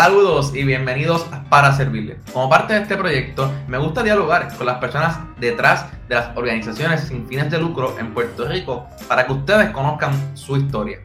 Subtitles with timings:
[0.00, 2.20] Saludos y bienvenidos Para Servirle.
[2.32, 7.00] Como parte de este proyecto, me gusta dialogar con las personas detrás de las organizaciones
[7.00, 11.00] sin fines de lucro en Puerto Rico para que ustedes conozcan su historia.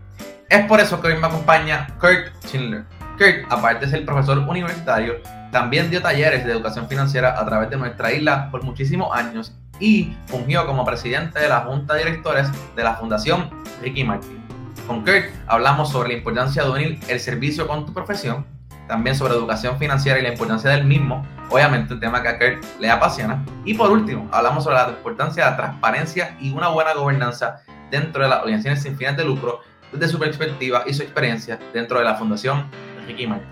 [0.48, 2.86] Es por eso que hoy me acompaña Kurt Schindler.
[3.18, 5.16] Kurt, aparte de ser profesor universitario,
[5.52, 10.16] también dio talleres de educación financiera a través de nuestra isla por muchísimos años y
[10.28, 13.50] fungió como presidente de la junta de directores de la Fundación
[13.82, 14.38] Ricky Martin.
[14.86, 18.54] Con Kurt hablamos sobre la importancia de unir el servicio con tu profesión
[18.88, 22.64] también sobre educación financiera y la importancia del mismo, obviamente un tema que a Kurt
[22.80, 23.44] le apasiona.
[23.66, 28.24] Y por último, hablamos sobre la importancia de la transparencia y una buena gobernanza dentro
[28.24, 32.06] de las organizaciones sin fines de lucro, desde su perspectiva y su experiencia dentro de
[32.06, 32.66] la Fundación
[33.08, 33.48] Ricky Martin.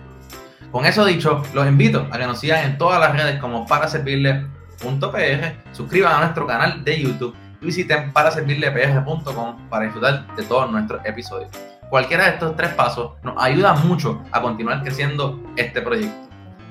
[0.72, 3.88] Con eso dicho, los invito a que nos sigan en todas las redes como para
[3.88, 11.06] servirle.pr, suscriban a nuestro canal de YouTube y visiten paraservirlepr.com para disfrutar de todos nuestros
[11.06, 11.71] episodios.
[11.92, 16.30] Cualquiera de estos tres pasos nos ayuda mucho a continuar creciendo este proyecto.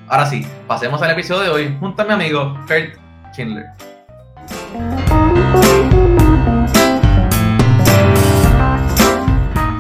[0.09, 2.97] Ahora sí, pasemos al episodio de hoy junto a mi amigo Kurt
[3.31, 3.67] Schindler.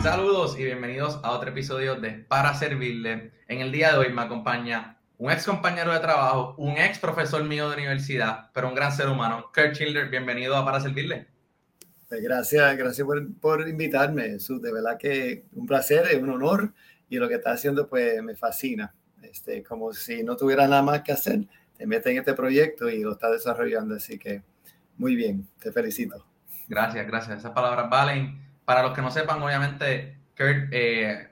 [0.02, 3.32] Saludos y bienvenidos a otro episodio de Para Servirle.
[3.48, 7.44] En el día de hoy me acompaña un ex compañero de trabajo, un ex profesor
[7.44, 9.46] mío de universidad, pero un gran ser humano.
[9.54, 11.29] Kurt Schindler, bienvenido a Para Servirle.
[12.10, 14.60] Pues gracias, gracias por, por invitarme, Jesús.
[14.60, 16.74] De verdad que un placer, es un honor
[17.08, 18.92] y lo que está haciendo pues me fascina.
[19.22, 23.04] Este, como si no tuviera nada más que hacer, te metes en este proyecto y
[23.04, 23.94] lo está desarrollando.
[23.94, 24.42] Así que
[24.96, 26.26] muy bien, te felicito.
[26.66, 27.38] Gracias, gracias.
[27.38, 28.40] Esas palabras valen.
[28.64, 31.28] Para los que no sepan, obviamente, Kurt eh,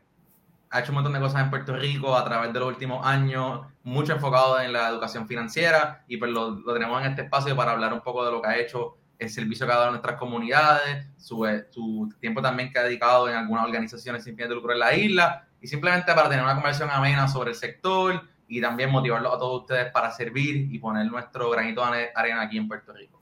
[0.71, 3.67] ha hecho un montón de cosas en Puerto Rico a través de los últimos años,
[3.83, 7.73] mucho enfocado en la educación financiera y pues lo, lo tenemos en este espacio para
[7.73, 10.17] hablar un poco de lo que ha hecho el servicio que ha dado a nuestras
[10.17, 14.55] comunidades, su, eh, su, tiempo también que ha dedicado en algunas organizaciones sin fines de
[14.55, 18.61] lucro en la isla, y simplemente para tener una conversación amena sobre el sector y
[18.61, 22.69] también motivarlos a todos ustedes para servir y poner nuestro granito de arena aquí en
[22.69, 23.21] Puerto Rico.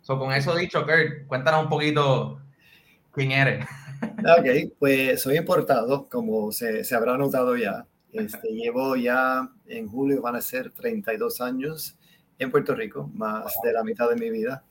[0.00, 2.40] So, con eso dicho, Kurt, cuéntanos un poquito
[3.12, 3.66] quién eres.
[4.38, 7.86] Ok, pues soy importado, como se, se habrá notado ya.
[8.12, 11.96] Este, llevo ya en julio van a ser 32 años
[12.38, 14.64] en Puerto Rico, más de la mitad de mi vida.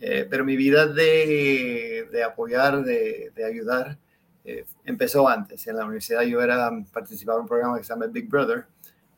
[0.00, 3.98] Eh, pero mi vida de, de apoyar, de, de ayudar,
[4.44, 5.66] eh, empezó antes.
[5.66, 8.66] En la universidad yo era, participaba en un programa que se llama Big Brother.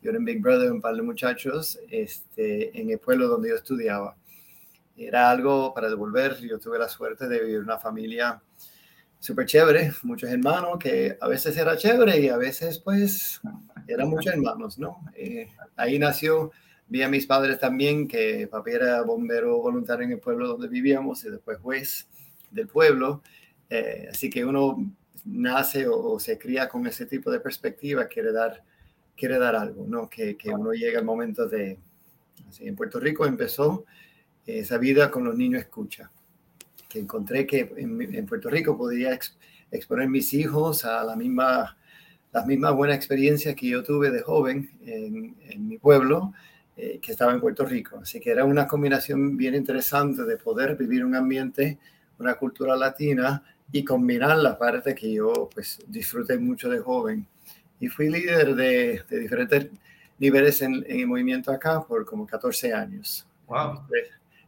[0.03, 3.55] Yo era en Big Brother, un par de muchachos, este, en el pueblo donde yo
[3.55, 4.17] estudiaba.
[4.97, 6.37] Era algo para devolver.
[6.41, 8.43] Yo tuve la suerte de vivir una familia
[9.21, 13.41] súper chévere, muchos hermanos, que a veces era chévere y a veces pues
[13.87, 15.05] eran muchos hermanos, ¿no?
[15.15, 16.51] Eh, ahí nació
[16.93, 21.25] Vi a mis padres también, que papi era bombero voluntario en el pueblo donde vivíamos
[21.25, 22.07] y después juez
[22.51, 23.23] del pueblo.
[23.71, 24.93] Eh, así que uno
[25.25, 28.63] nace o, se cría con ese tipo de perspectiva, quiere dar,
[29.17, 30.11] quiere dar algo, ¿no?
[30.11, 31.79] Que, que uno llega al momento de...
[32.47, 33.87] Así, en Puerto Rico empezó
[34.45, 36.11] esa vida con los niños escucha,
[36.91, 39.19] que encontré que en, en Puerto Rico podía
[39.71, 41.75] exponer mis hijos a la misma,
[42.33, 46.35] las mismas buenas experiencias que yo tuve de joven en, en mi pueblo
[46.77, 47.99] eh, que estaba en Puerto Rico.
[48.03, 51.79] Así que era una combinación bien interesante de poder vivir un ambiente,
[52.19, 57.27] una cultura latina y combinar la parte que yo pues disfruté mucho de joven.
[57.79, 59.69] Y fui líder de, de diferentes
[60.19, 63.27] niveles en, en, el movimiento acá por como 14 años.
[63.49, 63.83] Wow.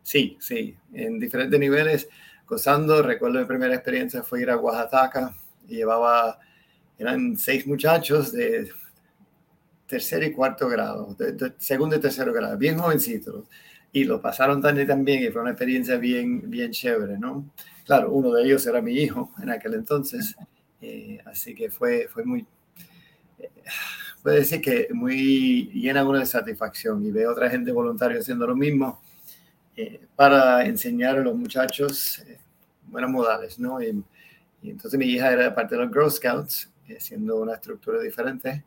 [0.02, 2.08] Sí, sí, en diferentes niveles,
[2.46, 3.02] gozando.
[3.02, 5.34] Recuerdo mi primera experiencia fue ir a Oaxaca
[5.66, 6.38] y llevaba,
[6.98, 8.70] eran seis muchachos de
[9.86, 13.44] tercer y cuarto grado, de, de segundo y tercer grado, bien jovencitos.
[13.92, 17.50] Y lo pasaron tan también y fue una experiencia bien, bien chévere, ¿no?
[17.84, 20.34] Claro, uno de ellos era mi hijo en aquel entonces,
[20.80, 22.46] eh, así que fue, fue muy,
[23.38, 23.50] eh,
[24.22, 28.56] puede decir que muy llena uno de satisfacción y veo otra gente voluntaria haciendo lo
[28.56, 29.00] mismo
[29.76, 32.38] eh, para enseñar a los muchachos eh,
[32.86, 33.82] buenas modales, ¿no?
[33.82, 34.04] Y,
[34.62, 38.64] y, entonces mi hija era parte de los Girl Scouts, eh, siendo una estructura diferente.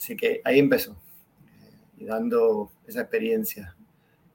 [0.00, 3.76] Así que ahí empezó, eh, y dando esa experiencia.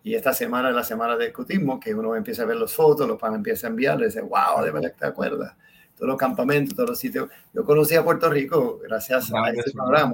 [0.04, 3.08] Y esta semana es la semana de escutismo, que uno empieza a ver las fotos,
[3.08, 5.56] los padres empiezan a enviar, dice, wow, de verdad que te acuerdas.
[5.96, 7.32] Todos los campamentos, todos los sitios.
[7.52, 10.14] Yo conocí a Puerto Rico gracias a este programa.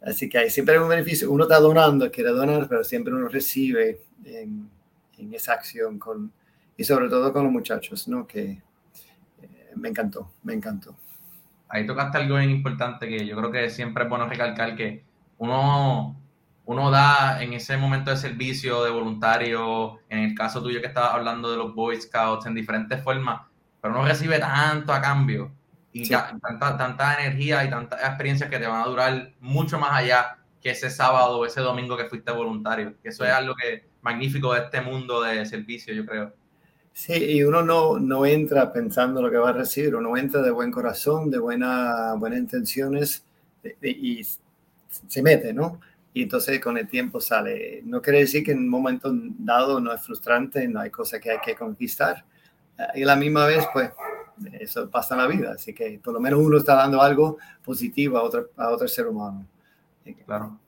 [0.00, 1.30] Así que hay siempre un beneficio.
[1.30, 4.70] Uno está donando, quiere donar, pero siempre uno recibe en,
[5.18, 6.32] en esa acción con,
[6.74, 8.26] y sobre todo con los muchachos, ¿no?
[8.26, 8.62] Que
[9.42, 10.96] eh, me encantó, me encantó
[11.68, 15.04] ahí tocaste algo bien importante que yo creo que siempre es bueno recalcar que
[15.38, 16.20] uno,
[16.64, 21.14] uno da en ese momento de servicio, de voluntario, en el caso tuyo que estabas
[21.14, 23.42] hablando de los Boy Scouts en diferentes formas,
[23.80, 25.52] pero no recibe tanto a cambio.
[25.92, 30.38] y tanta, tanta energía y tantas experiencias que te van a durar mucho más allá
[30.60, 32.94] que ese sábado o ese domingo que fuiste voluntario.
[33.02, 36.34] Que eso es algo que magnífico de este mundo de servicio, yo creo.
[36.98, 40.50] Sí, y uno no, no entra pensando lo que va a recibir, uno entra de
[40.50, 43.24] buen corazón, de buena, buenas intenciones
[43.80, 44.26] y
[45.06, 45.80] se mete, ¿no?
[46.12, 47.82] Y entonces con el tiempo sale.
[47.84, 51.30] No quiere decir que en un momento dado no es frustrante, no hay cosas que
[51.30, 52.24] hay que conquistar.
[52.96, 53.92] Y a la misma vez, pues,
[54.58, 55.52] eso pasa en la vida.
[55.52, 59.06] Así que por lo menos uno está dando algo positivo a otro, a otro ser
[59.06, 59.46] humano.
[60.26, 60.58] Claro.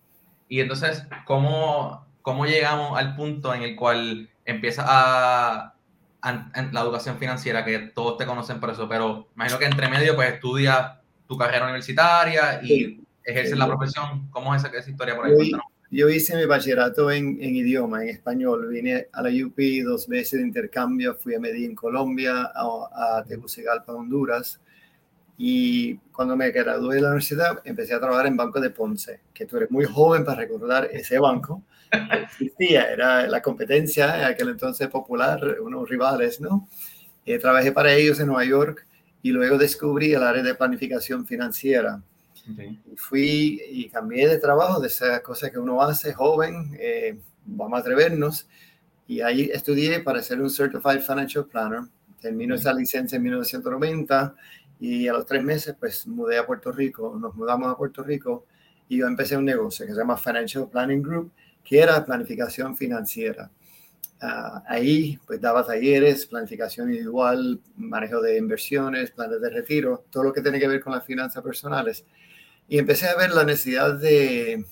[0.49, 5.75] Y entonces, ¿cómo, ¿cómo llegamos al punto en el cual empieza a,
[6.23, 10.35] la educación financiera, que todos te conocen por eso, pero imagino que entre medio pues
[10.35, 14.29] estudias tu carrera universitaria y ejerces la profesión.
[14.31, 15.53] ¿Cómo es esa, esa historia por ahí?
[15.93, 18.69] Yo, hice mi bachillerato en, en, idioma, en español.
[18.69, 23.93] Vine a la UP dos veces de intercambio, fui a Medellín, Colombia, a, a Tegucigalpa,
[23.93, 24.61] Honduras
[25.43, 29.47] y cuando me gradué de la universidad, empecé a trabajar en Banco de Ponce, que
[29.47, 31.63] tú eres muy joven para recordar ese banco.
[32.23, 36.69] Existía, era la competencia en aquel entonces popular, unos rivales, ¿no?
[37.27, 38.87] Eh, trabajé para ellos en Nueva York
[39.23, 42.03] y luego descubrí el área de planificación financiera.
[42.97, 47.81] fui y cambié de trabajo, de esas cosas que uno hace joven, eh, vamos a
[47.81, 48.49] atrevernos.
[49.07, 51.83] Y ahí estudié para ser un Certified Financial Planner.
[52.21, 54.35] Termino esa licencia en 1990
[54.81, 58.47] y a los tres meses, pues mudé a Puerto Rico, nos mudamos a Puerto Rico
[58.89, 61.33] y yo empecé un negocio que se llama Financial Planning Group,
[61.65, 63.51] que era planificación financiera.
[64.23, 70.33] Ah, ahí pues daba talleres, planificación individual, manejo de inversiones, planes de retiro, todo lo
[70.33, 72.05] que tiene que ver con las finanzas personales.
[72.69, 74.65] Y empecé a ver la necesidad de,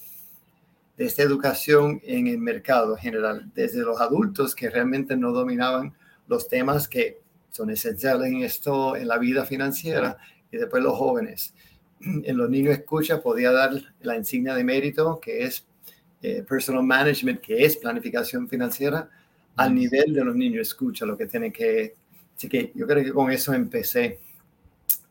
[0.98, 5.94] de esta educación en el mercado general, desde los adultos que realmente no dominaban
[6.26, 7.20] los temas que
[7.50, 10.18] son esenciales en esto, en la vida financiera,
[10.50, 11.54] y después los jóvenes.
[12.00, 13.70] En los niños escucha podía dar
[14.00, 15.66] la insignia de mérito, que es
[16.22, 19.08] eh, personal management, que es planificación financiera,
[19.56, 21.94] al nivel de los niños escucha, lo que tiene que...
[22.36, 24.20] Así que yo creo que con eso empecé.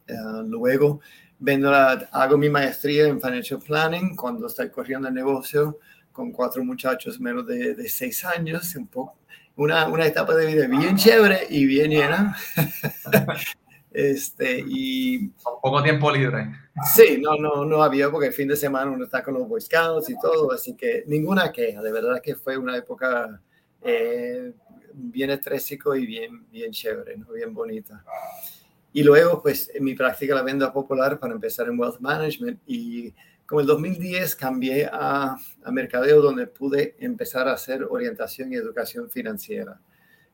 [0.08, 0.16] Eh,
[0.46, 1.02] luego
[1.40, 5.78] vendo hago mi maestría en Financial Planning cuando estoy corriendo el negocio
[6.12, 9.18] con cuatro muchachos menos de, de seis años, un poco,
[9.58, 12.36] una, una etapa de vida bien chévere y bien llena.
[13.92, 15.28] este, y...
[15.44, 16.52] Poco tiempo libre.
[16.86, 19.62] Sí, no, no, no había porque el fin de semana uno está con los Boy
[19.62, 23.42] Scouts y todo, así que ninguna queja, de verdad que fue una época
[23.82, 24.54] eh,
[24.94, 27.32] bien estrésico y bien, bien chévere, ¿no?
[27.34, 28.04] bien bonita.
[28.94, 33.14] Y luego, pues, en mi práctica la venda popular para empezar en Wealth Management y
[33.46, 39.10] como el 2010 cambié a, a, mercadeo donde pude empezar a hacer orientación y educación
[39.10, 39.80] financiera.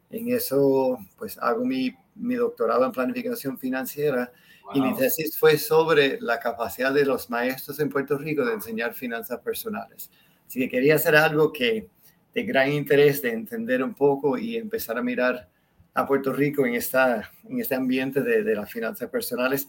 [0.10, 4.32] En eso, pues hago mi, mi doctorado en planificación financiera
[4.74, 8.94] y mi tesis fue sobre la capacidad de los maestros en Puerto Rico de enseñar
[8.94, 10.10] finanzas personales.
[10.48, 11.88] Así que quería hacer algo que
[12.34, 15.50] de gran interés de entender un poco y empezar a mirar
[15.94, 19.68] a Puerto Rico en, esta, en este ambiente de, de las finanzas personales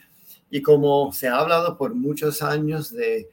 [0.50, 3.28] y como se ha hablado por muchos años de,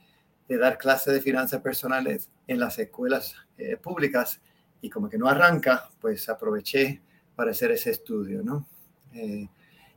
[0.48, 4.42] dar clases de finanzas personales en las escuelas eh, públicas
[4.82, 7.00] y como que no arranca, pues aproveché
[7.36, 8.68] para hacer ese estudio, ¿no?
[9.14, 9.48] Eh,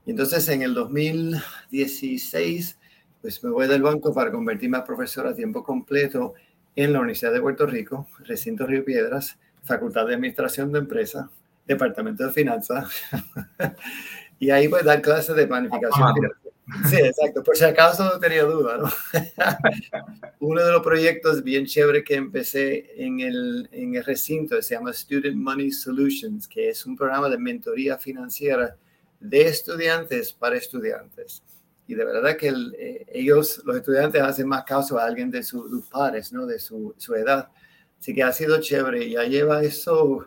[0.06, 2.78] y entonces en el 2016,
[3.23, 6.34] pues me voy del banco para convertirme a profesor a tiempo completo
[6.76, 11.30] en la Universidad de Puerto Rico, recinto Río Piedras, Facultad de Administración de Empresa,
[11.66, 12.90] Departamento de Finanzas.
[14.38, 16.14] y ahí a dar clases de planificación
[16.88, 17.42] Sí, exacto.
[17.42, 18.90] Por si acaso no tenía duda, ¿no?
[20.40, 24.92] Uno de los proyectos bien chévere que empecé en el, en el recinto se llama
[24.92, 28.76] Student Money Solutions, que es un programa de mentoría financiera
[29.21, 31.42] de estudiantes para estudiantes.
[31.87, 35.87] Y de verdad que eh, ellos, los estudiantes, hacen más caso a alguien de sus
[35.88, 36.47] padres, ¿no?
[36.47, 37.49] De su, su edad.
[37.99, 39.09] Así que ha sido chévere.
[39.11, 40.26] Ya lleva eso,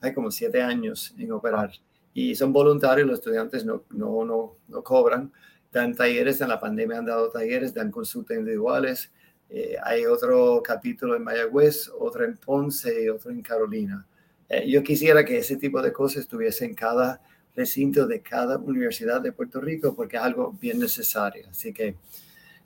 [0.00, 1.72] hay como siete años en operar.
[2.14, 5.32] Y son voluntarios, los estudiantes no, no, no, no cobran
[5.72, 9.10] dan talleres, en la pandemia han dado talleres, dan consultas individuales.
[9.50, 14.06] Eh, hay otro capítulo en Mayagüez, otro en Ponce y otro en Carolina.
[14.48, 17.20] Eh, yo quisiera que ese tipo de cosas estuviese en cada
[17.58, 21.46] recinto de cada universidad de Puerto Rico porque es algo bien necesario.
[21.50, 21.96] Así que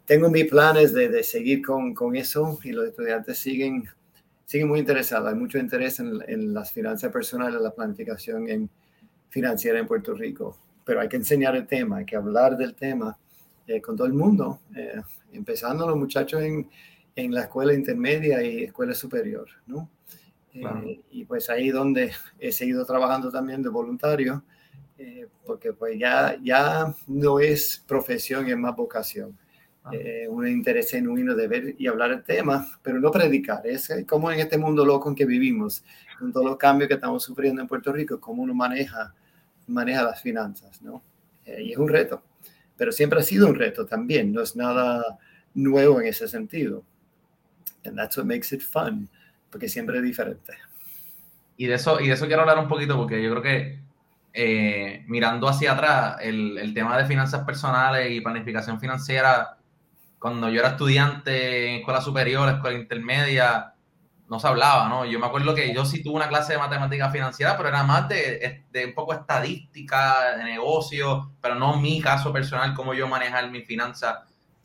[0.06, 3.84] tengo mis planes de, de seguir con, con, eso y los estudiantes siguen,
[4.46, 5.28] siguen muy interesados.
[5.28, 8.70] Hay mucho interés en, en las finanzas personales, la planificación en,
[9.30, 13.16] financiera en Puerto Rico pero hay que enseñar el tema, hay que hablar del tema
[13.66, 15.00] eh, con todo el mundo, eh,
[15.32, 16.68] empezando los muchachos en,
[17.14, 19.88] en, la escuela intermedia y escuela superior, ¿no?
[20.54, 24.42] Eh, y pues ahí donde he seguido trabajando también de voluntario
[24.98, 29.36] eh, porque pues ya, ya no es profesión, es más vocación.
[29.84, 29.90] Ah.
[29.92, 33.66] Eh, un interés genuino de ver y hablar el tema, pero no predicar.
[33.66, 35.84] Es como en este mundo loco en que vivimos,
[36.18, 39.12] con todos los cambios que estamos sufriendo en Puerto Rico, cómo uno maneja,
[39.66, 41.02] maneja las finanzas, ¿no?
[41.44, 42.22] Eh, y es un reto,
[42.76, 45.18] pero siempre ha sido un reto también, no es nada
[45.54, 46.84] nuevo en ese sentido.
[47.84, 49.08] And that's what makes it fun,
[49.50, 50.52] porque siempre es diferente.
[51.56, 53.81] Y de eso, y de eso quiero hablar un poquito, porque yo creo que
[54.32, 59.58] eh, mirando hacia atrás, el, el, tema de finanzas personales y planificación financiera,
[60.18, 63.74] cuando yo era estudiante en escuela superior, escuela intermedia,
[64.28, 65.04] no se hablaba, ¿no?
[65.04, 68.08] Yo me acuerdo que yo sí tuve una clase de matemática financiera, pero era más
[68.08, 73.50] de, de un poco estadística, de negocio, pero no mi caso personal, cómo yo manejar
[73.50, 74.20] mi finanzas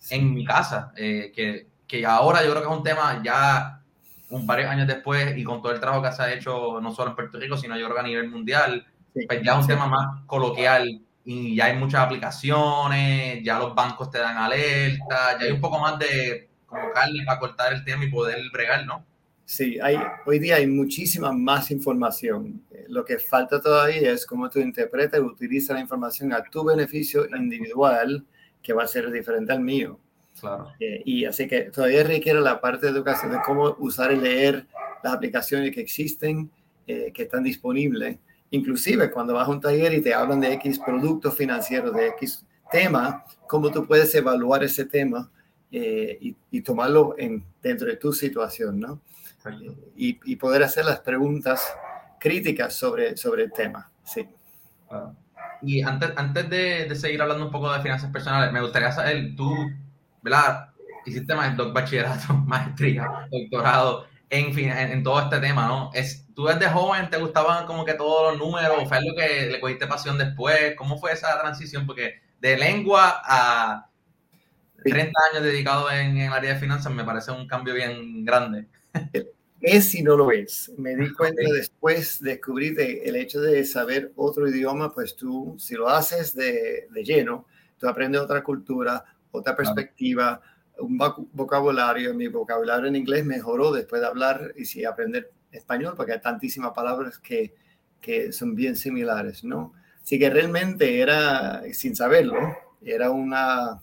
[0.09, 3.81] en mi casa, eh, que, que ahora yo creo que es un tema ya
[4.29, 7.11] un varios años después y con todo el trabajo que se ha hecho no solo
[7.11, 8.85] en Puerto Rico, sino yo creo que a nivel mundial,
[9.25, 14.09] pues ya es un tema más coloquial y ya hay muchas aplicaciones, ya los bancos
[14.09, 18.05] te dan alerta, ya hay un poco más de como carne para cortar el tema
[18.05, 19.05] y poder bregar, ¿no?
[19.43, 22.61] Sí, hay, hoy día hay muchísima más información.
[22.69, 26.65] Eh, lo que falta todavía es cómo tú interpretas y utilizas la información a tu
[26.65, 28.25] beneficio individual,
[28.61, 29.99] que va a ser diferente al mío.
[30.39, 30.73] Claro.
[30.79, 34.67] Eh, y así que todavía requiere la parte de educación de cómo usar y leer
[35.03, 36.51] las aplicaciones que existen,
[36.85, 38.17] eh, que están disponibles
[38.51, 42.45] Inclusive cuando vas a un taller y te hablan de X productos financieros, de X
[42.71, 45.29] tema, cómo tú puedes evaluar ese tema
[45.71, 49.01] eh, y, tomarlo en, dentro de tu situación, ¿no?
[49.95, 51.61] Y, poder hacer las preguntas
[52.19, 54.27] críticas sobre, sobre el tema, sí.
[55.61, 59.53] Y antes, antes de, seguir hablando un poco de finanzas personales, me gustaría saber, tú,
[60.21, 60.69] ¿verdad?
[61.05, 65.91] Hiciste más bachillerato, maestría, doctorado en, fin, en, todo este tema, ¿no?
[65.93, 68.87] Es, ¿Tú desde joven te gustaban como que todos los números?
[68.87, 70.75] ¿Fue lo que le cogiste pasión después?
[70.75, 71.87] ¿Cómo fue esa transición?
[71.87, 73.89] Porque de lengua a
[74.83, 78.67] 30 años dedicado en, el área de finanzas me parece un cambio bien grande.
[79.59, 80.71] Es y no lo es.
[80.77, 85.89] Me di cuenta después, descubrí el hecho de saber otro idioma, pues tú, si lo
[85.89, 87.47] haces de, de lleno,
[87.79, 90.39] tú aprendes otra cultura, otra perspectiva
[90.79, 90.97] un
[91.33, 96.21] vocabulario, mi vocabulario en inglés mejoró después de hablar y sí aprender español, porque hay
[96.21, 97.53] tantísimas palabras que,
[98.01, 99.73] que son bien similares, ¿no?
[100.01, 102.35] Así que realmente era, sin saberlo,
[102.81, 103.81] era una,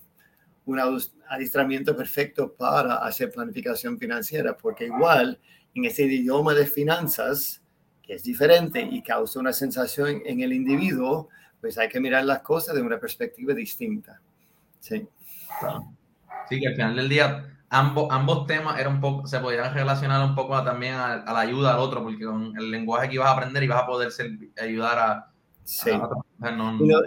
[0.66, 5.38] un adiestramiento perfecto para hacer planificación financiera, porque igual
[5.74, 7.62] en ese idioma de finanzas,
[8.02, 11.28] que es diferente y causa una sensación en el individuo,
[11.60, 14.20] pues hay que mirar las cosas de una perspectiva distinta.
[14.80, 15.06] Sí.
[16.48, 20.24] Sí, que al final del día ambos, ambos temas eran un poco, se podían relacionar
[20.24, 23.32] un poco también a, la ayuda al otro, porque con el lenguaje que ibas a
[23.32, 24.12] aprender ibas a poder
[24.60, 25.30] ayudar a...
[25.64, 25.90] Sí.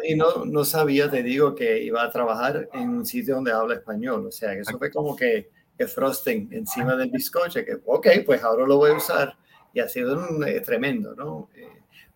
[0.03, 3.75] y, no, no, sabía, te digo, que iba a trabajar en un sitio donde habla
[3.75, 4.25] español.
[4.25, 8.43] O sea, que eso fue como que el frosting encima del bizcocho, que, ok, pues
[8.43, 9.37] ahora lo voy a usar.
[9.73, 11.49] Y ha sido un, eh, tremendo, ¿no?
[11.55, 11.67] Eh,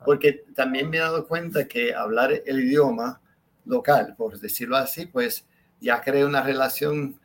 [0.03, 3.21] porque también me he dado cuenta que hablar el idioma
[3.65, 5.45] local, por decirlo así, pues
[5.79, 7.19] ya creo una relación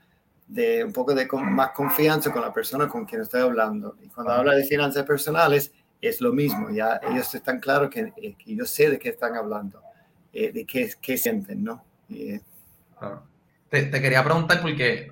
[0.47, 3.97] de un poco de más confianza con la persona con quien estoy hablando.
[4.03, 8.37] Y cuando habla de finanzas personales, es lo mismo, ya ellos están claros que, eh,
[8.39, 9.83] que yo sé de qué están hablando,
[10.33, 11.85] eh, de qué, qué, sienten, ¿no?
[12.11, 12.41] Eh,
[13.71, 15.11] te, te, quería preguntar porque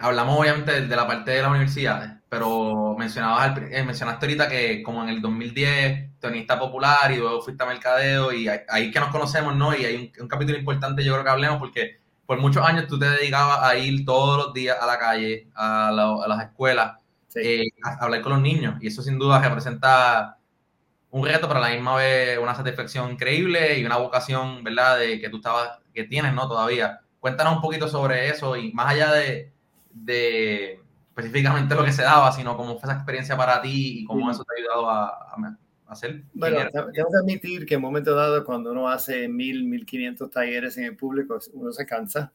[0.00, 5.08] hablamos obviamente de, la parte de la universidad, pero mencionabas, mencionaste ahorita que como en
[5.08, 9.76] el 2010 tonista popular y luego fuiste a mercadeo y ahí, que nos conocemos, ¿no?
[9.76, 12.98] Y hay un, un capítulo importante yo creo que hablemos porque por muchos años tú
[12.98, 15.90] te dedicabas a ir todos los días a la calle, a,
[16.26, 17.00] las escuelas,
[17.34, 18.76] eh, a, hablar con los niños.
[18.80, 20.38] Y eso sin duda representa
[21.10, 25.20] un reto, pero a la misma vez una satisfacción increíble y una vocación, ¿verdad?, de
[25.20, 26.48] que tú estabas, que tienes, ¿no?
[26.48, 27.00] Todavía.
[27.20, 29.52] Cuéntanos un poquito sobre eso y más allá de,
[29.92, 34.30] de específicamente lo que se daba, sino cómo fue esa experiencia para ti y cómo
[34.30, 35.36] eso te ha ayudado a,
[35.86, 36.24] hacer.
[36.32, 40.30] Bueno, tengo que admitir que en un momento dado, cuando uno hace mil, mil quinientos
[40.30, 42.32] talleres en el público, uno se cansa.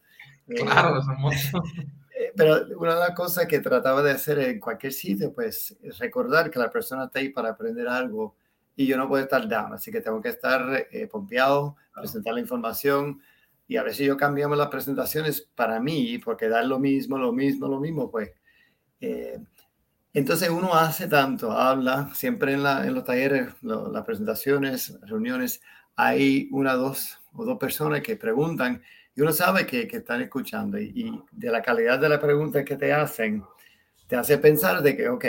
[0.48, 1.01] Eh, claro,
[2.20, 5.98] eh, Pero una de las cosas que trataba de hacer en cualquier sitio, pues, es
[6.00, 8.36] recordar que la persona está ahí para aprender algo
[8.75, 12.39] y yo no puedo estar down, así que tengo que estar eh, pompeado, presentar la
[12.39, 13.22] información
[13.68, 17.68] y a veces yo cambiamos las presentaciones para mí, porque dar lo mismo, lo mismo,
[17.68, 18.32] lo mismo, pues
[20.13, 22.63] entonces uno hace tanto, habla, siempre en,
[22.94, 25.62] los talleres, las presentaciones, reuniones,
[25.96, 28.82] hay una, dos o dos personas que preguntan
[29.16, 32.94] y uno sabe que, están escuchando y, de la calidad de la pregunta que te
[32.94, 33.44] hacen,
[34.08, 35.25] te hace pensar de que, ok,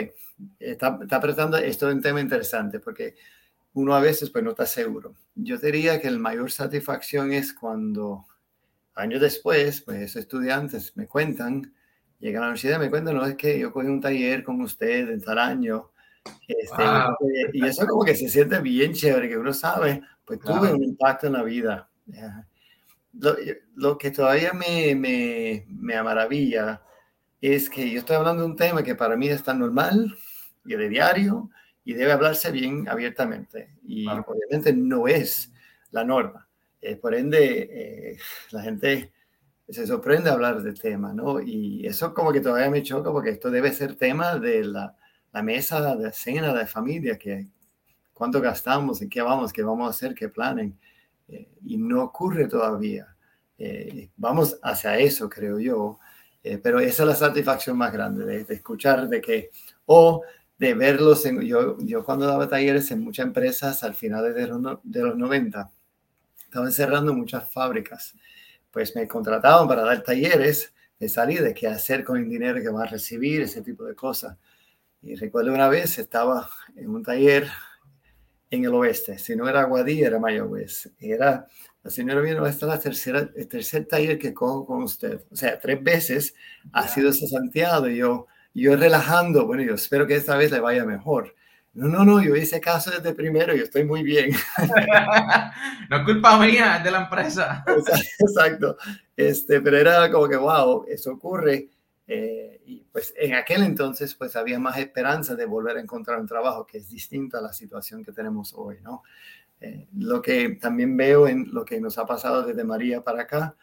[0.59, 3.17] está, está esto es un tema interesante porque
[3.75, 5.15] uno a veces pues no está seguro.
[5.35, 8.27] Yo diría que la mayor satisfacción es cuando
[8.95, 11.75] años después, pues estudiantes me cuentan,
[12.21, 14.61] llegan a la universidad y me cuentan, no es que yo cogí un taller con
[14.61, 15.91] usted en tal año,
[16.47, 16.83] este,
[17.53, 21.27] y eso como que se siente bien chévere, que uno sabe, pues tuve un impacto
[21.27, 21.89] en la vida.
[23.13, 23.37] Lo,
[23.75, 26.83] lo, que todavía me, me, me maravilla
[27.41, 30.15] es que yo estoy hablando de un tema que para mí es tan normal
[30.65, 31.51] y de diario
[31.85, 33.77] y debe hablarse bien abiertamente.
[33.83, 35.53] Y obviamente no es
[35.91, 36.49] la norma.
[36.81, 38.19] Eh, por ende, eh,
[38.51, 39.13] la gente
[39.73, 41.41] se sorprende hablar del tema, ¿no?
[41.41, 44.97] Y eso como que todavía me choca porque esto debe ser tema de la,
[45.33, 47.47] la mesa de cena de familia, que
[48.13, 50.79] cuánto gastamos, en qué vamos, qué vamos a hacer, qué planen.
[51.29, 53.17] Eh, y no ocurre todavía.
[54.17, 55.99] vamos hacia eso, creo yo.
[56.63, 59.51] pero esa es la satisfacción más grande, de, de escuchar de que,
[59.87, 60.23] o
[60.61, 61.25] de verlos.
[61.27, 65.17] En, yo, yo cuando daba talleres en muchas empresas al final de los, de los
[65.17, 65.71] 90,
[66.45, 68.15] estaban cerrando muchas fábricas.
[68.71, 72.69] Pues me contrataban para dar talleres de salida, de qué hacer con el dinero que
[72.69, 74.37] va a recibir, ese tipo de cosas.
[75.03, 77.49] Y recuerdo una vez estaba en un taller
[78.51, 79.19] en el oeste.
[79.19, 80.91] Si no era Guadí, era Mayagüez.
[80.99, 81.47] Era,
[81.83, 85.23] la señora vino, esta es la tercera, el tercer taller que cojo con usted.
[85.31, 86.35] O sea, tres veces
[86.73, 90.61] ha sido ese Santiago y yo yo relajando, bueno, yo espero que esta vez le
[90.61, 91.35] vaya mejor.
[91.73, 94.31] No, no, no, yo hice caso desde primero, yo estoy muy bien.
[95.91, 97.65] no es culpa mía, es de la empresa.
[98.19, 98.77] Exacto.
[99.17, 101.69] Este, pero era como que, wow, eso ocurre.
[102.09, 106.27] Eh, y pues en aquel entonces, pues había más esperanza de volver a encontrar un
[106.27, 109.05] trabajo que es distinto a la situación que tenemos hoy, ¿no?
[109.61, 113.55] Eh, lo que también veo en lo que nos ha pasado desde María para acá,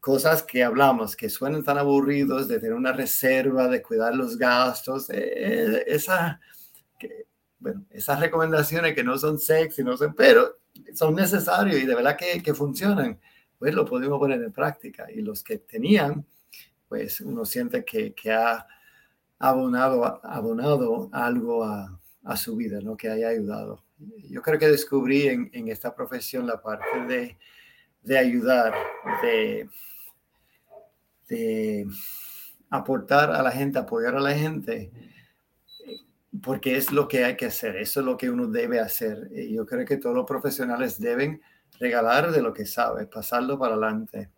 [0.00, 5.10] cosas que hablamos que suenan tan aburridos, de tener una reserva, de cuidar los gastos,
[5.10, 6.40] eh, esa,
[6.98, 7.26] que,
[7.58, 10.58] bueno, esas recomendaciones que no son sexy, no son, pero
[10.94, 13.18] son necesarios y de verdad que, que funcionan,
[13.58, 15.10] pues lo podemos poner en práctica.
[15.10, 16.26] Y los que tenían,
[16.88, 18.66] pues uno siente que, que ha
[19.38, 22.96] abonado, abonado algo a, a, su vida, ¿no?
[22.96, 23.84] que haya ayudado.
[24.28, 27.36] Yo creo que descubrí en, en esta profesión la parte de,
[28.02, 28.74] de ayudar,
[29.22, 29.68] de
[31.28, 31.86] de
[32.70, 34.90] aportar a la gente, apoyar a la gente,
[36.42, 39.30] porque es lo que hay que hacer, eso es lo que uno debe hacer.
[39.32, 41.40] Y yo creo que todos los profesionales deben
[41.78, 44.30] regalar de lo que sabe, pasarlo para adelante.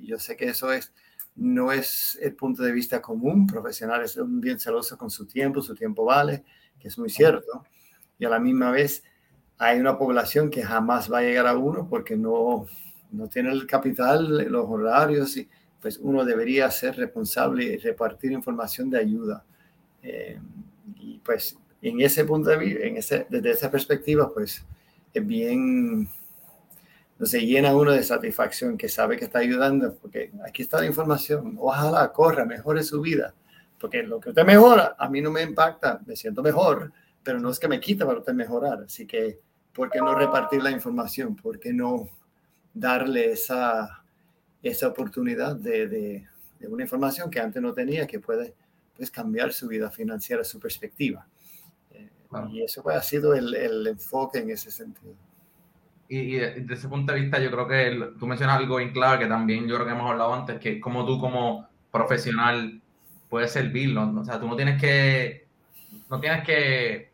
[0.00, 0.92] Yo sé que eso es,
[1.36, 5.74] no es el punto de vista común, profesionales son bien celosos con su tiempo, su
[5.74, 6.44] tiempo vale,
[6.78, 7.64] que es muy cierto.
[8.18, 9.02] Y a la misma vez
[9.58, 12.66] hay una población que jamás va a llegar a uno porque no,
[13.10, 15.48] no tiene el capital, los horarios y
[15.80, 19.44] pues uno debería ser responsable y repartir información de ayuda.
[20.02, 20.38] Eh,
[21.24, 24.64] pues en ese punto de vista, en desde esa perspectiva, pues
[25.12, 26.08] es bien,
[27.18, 30.86] no se llena uno de satisfacción que sabe que está ayudando, porque aquí está la
[30.86, 33.34] información, ojalá corra, mejore su vida,
[33.78, 37.50] porque lo que usted mejora, a mí no me impacta, me siento mejor, pero no
[37.50, 39.40] es que me quita para usted mejorar, así que,
[39.72, 41.36] ¿por qué no repartir la información?
[41.36, 42.08] ¿Por qué no
[42.72, 44.04] darle esa
[44.70, 46.26] esa oportunidad de,
[46.68, 48.54] una información que antes no tenía, que puede
[48.96, 51.26] pues, cambiar su vida financiera, su perspectiva.
[51.90, 52.08] Eh,
[52.50, 55.14] y eso pues, ha sido el, el, enfoque en ese sentido.
[56.08, 59.26] Y, desde ese punto de vista, yo creo que tú mencionas algo bien clave que
[59.26, 62.80] también yo creo que hemos hablado antes, que como tú como profesional
[63.28, 64.12] puedes servirlo.
[64.20, 65.46] O sea, tú no tienes que,
[66.10, 67.10] no tienes que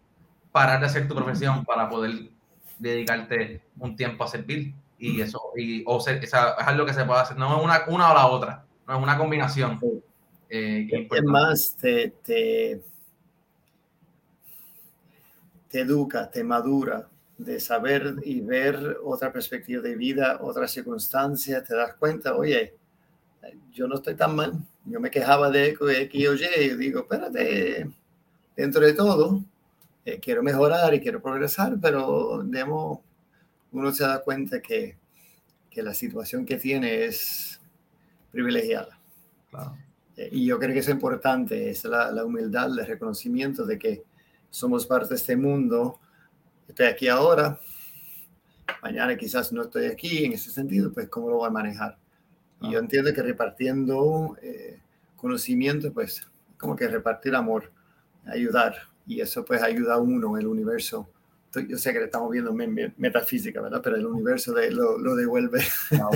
[0.52, 2.30] parar de hacer tu profesión para poder
[2.78, 7.20] dedicarte un tiempo a servir y eso, y, o sea, es algo que se puede
[7.20, 9.80] hacer, no es una, una o la otra, no es una combinación.
[10.50, 12.82] Eh, es más, te, te,
[15.68, 17.08] te, educa, te madura
[17.38, 22.74] de saber y ver otra perspectiva de vida, otra circunstancia, te das cuenta, oye,
[23.72, 24.52] yo no estoy tan mal,
[24.84, 27.88] yo me quejaba de X o Y, y digo, espérate,
[28.56, 29.44] dentro de todo,
[30.04, 32.98] eh, quiero mejorar y quiero progresar, pero debemos
[33.72, 34.96] uno se da cuenta que,
[35.70, 37.60] que la situación que tiene es
[38.32, 38.98] privilegiada.
[39.52, 44.02] Eh, y yo creo que es importante, es la, la, humildad, el reconocimiento de que
[44.50, 45.98] somos parte de este mundo.
[46.68, 47.58] Estoy aquí ahora,
[48.82, 51.96] mañana quizás no estoy aquí, en ese sentido, pues cómo lo voy a manejar.
[52.60, 54.78] Y yo entiendo que repartiendo eh,
[55.16, 57.72] conocimiento, pues como que repartir amor,
[58.26, 58.76] ayudar.
[59.06, 61.08] Y eso pues ayuda a uno, el universo,
[61.68, 63.80] yo sé que le estamos viendo metafísica, ¿verdad?
[63.82, 65.60] Pero el universo de, lo, lo, devuelve.
[65.92, 66.08] Ah,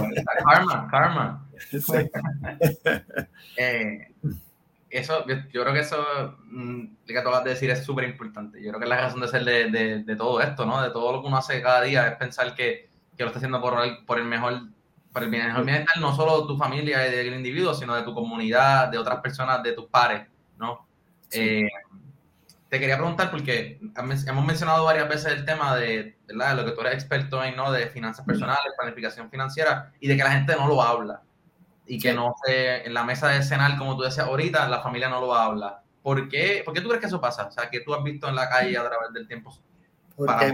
[0.45, 1.44] karma, karma.
[3.57, 4.09] Eh,
[4.91, 8.63] eso, yo, creo que eso mm, que acabas de decir es súper importante.
[8.63, 10.83] Yo creo que la razón de ser de, de, todo esto, ¿no?
[10.83, 13.61] De todo lo que uno hace cada día es pensar que, que lo está haciendo
[13.61, 14.61] por el, por el mejor
[15.15, 18.89] para el bienestar no solo de tu familia y del individuo, sino de tu comunidad,
[18.89, 20.27] de otras personas, de tus pares,
[20.59, 20.89] ¿no?
[21.31, 21.69] Eh,
[22.69, 23.79] te quería preguntar, porque
[24.27, 26.57] hemos mencionado varias veces el tema de, ¿verdad?
[26.57, 27.71] lo que tú eres experto en, ¿no?
[27.71, 31.23] De finanzas personales, planificación financiera, y de que la gente no lo habla.
[31.87, 35.09] Y que no se, en la mesa de cenar, como tú decías ahorita, la familia
[35.09, 35.83] no lo habla.
[36.03, 37.47] ¿Por qué, ¿Por qué tú crees que eso pasa?
[37.47, 39.55] O sea, que tú has visto en la calle a través del tiempo
[40.17, 40.53] porque,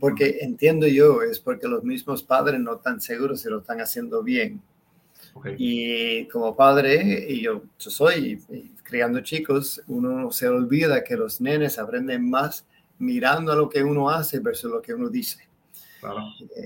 [0.00, 4.22] porque entiendo yo, es porque los mismos padres no están seguros si lo están haciendo
[4.22, 4.60] bien.
[5.58, 8.42] Y como padre, y yo, yo soy
[8.82, 12.64] criando chicos, uno se olvida que los nenes aprenden más
[12.98, 15.45] mirando a lo que uno hace versus lo que uno dice.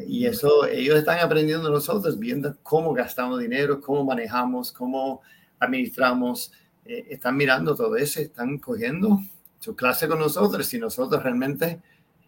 [0.07, 5.23] Y eso, ellos están aprendiendo nosotros, viendo cómo gastamos dinero, cómo manejamos, cómo
[5.59, 6.53] administramos.
[6.85, 9.21] Eh, están mirando todo eso, están cogiendo
[9.59, 11.81] su clase con nosotros y nosotros realmente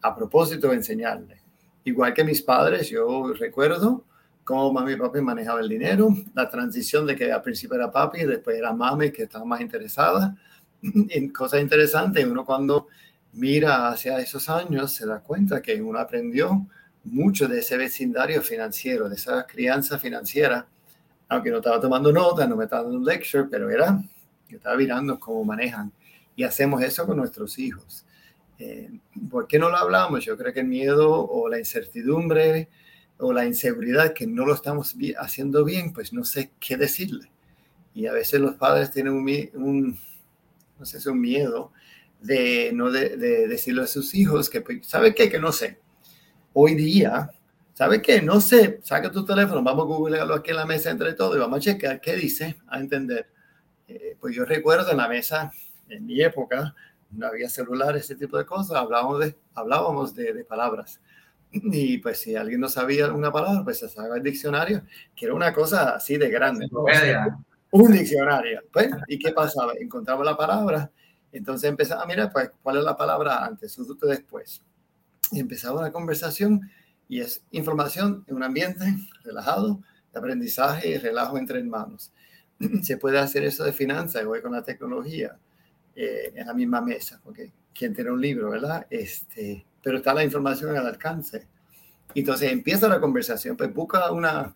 [0.02, 1.40] a propósito de enseñarle.
[1.84, 4.04] Igual que mis padres, yo recuerdo
[4.44, 8.20] cómo mami y papi manejaban el dinero, la transición de que al principio era papi
[8.20, 10.36] y después era mami que estaba más interesada
[10.82, 12.24] en cosas interesantes.
[12.26, 12.88] Uno cuando
[13.32, 16.66] mira hacia esos años se da cuenta que uno aprendió
[17.04, 20.66] mucho de ese vecindario financiero, de esa crianza financiera,
[21.28, 24.02] aunque no estaba tomando nota, no me estaba dando un lecture, pero era,
[24.48, 25.92] que estaba mirando cómo manejan.
[26.36, 28.04] Y hacemos eso con nuestros hijos.
[28.58, 28.90] Eh,
[29.30, 30.24] ¿Por qué no lo hablamos?
[30.24, 32.68] Yo creo que el miedo o la incertidumbre
[33.18, 37.30] o la inseguridad que no lo estamos haciendo bien, pues no sé qué decirle.
[37.94, 39.98] Y a veces los padres tienen un,
[40.78, 41.72] no sé, un miedo
[42.20, 45.28] de no de, decirle a sus hijos que, pues, ¿sabe qué?
[45.28, 45.78] Que no sé.
[46.54, 47.30] Hoy día,
[47.72, 48.20] ¿sabe qué?
[48.20, 51.38] No sé, saca tu teléfono, vamos a googlearlo aquí en la mesa entre todos y
[51.38, 53.26] vamos a checar qué dice, a entender.
[53.88, 55.50] Eh, pues yo recuerdo en la mesa,
[55.88, 56.74] en mi época,
[57.10, 61.00] no había celular, ese tipo de cosas, hablábamos de, hablábamos de, palabras.
[61.52, 64.82] Y pues si alguien no sabía una palabra, pues se sacaba el diccionario,
[65.16, 66.68] que era una cosa así de grande.
[67.70, 68.60] Un diccionario.
[68.70, 69.72] Pues, ¿Y qué pasaba?
[69.80, 70.90] Encontraba la palabra,
[71.32, 74.62] entonces empezaba, mira, pues, ¿cuál es la palabra antes, justo después?
[75.32, 76.70] Y empezaba la conversación
[77.08, 78.84] y es información en un ambiente
[79.24, 79.80] relajado,
[80.12, 82.12] de aprendizaje y relajo entre hermanos.
[82.82, 85.36] Se puede hacer eso de finanzas hoy con la tecnología
[85.96, 88.86] eh, en la misma mesa, porque quien tiene un libro, ¿verdad?
[88.90, 91.46] Este, pero está la información al alcance.
[92.14, 94.54] Entonces empieza la conversación, pues busca una,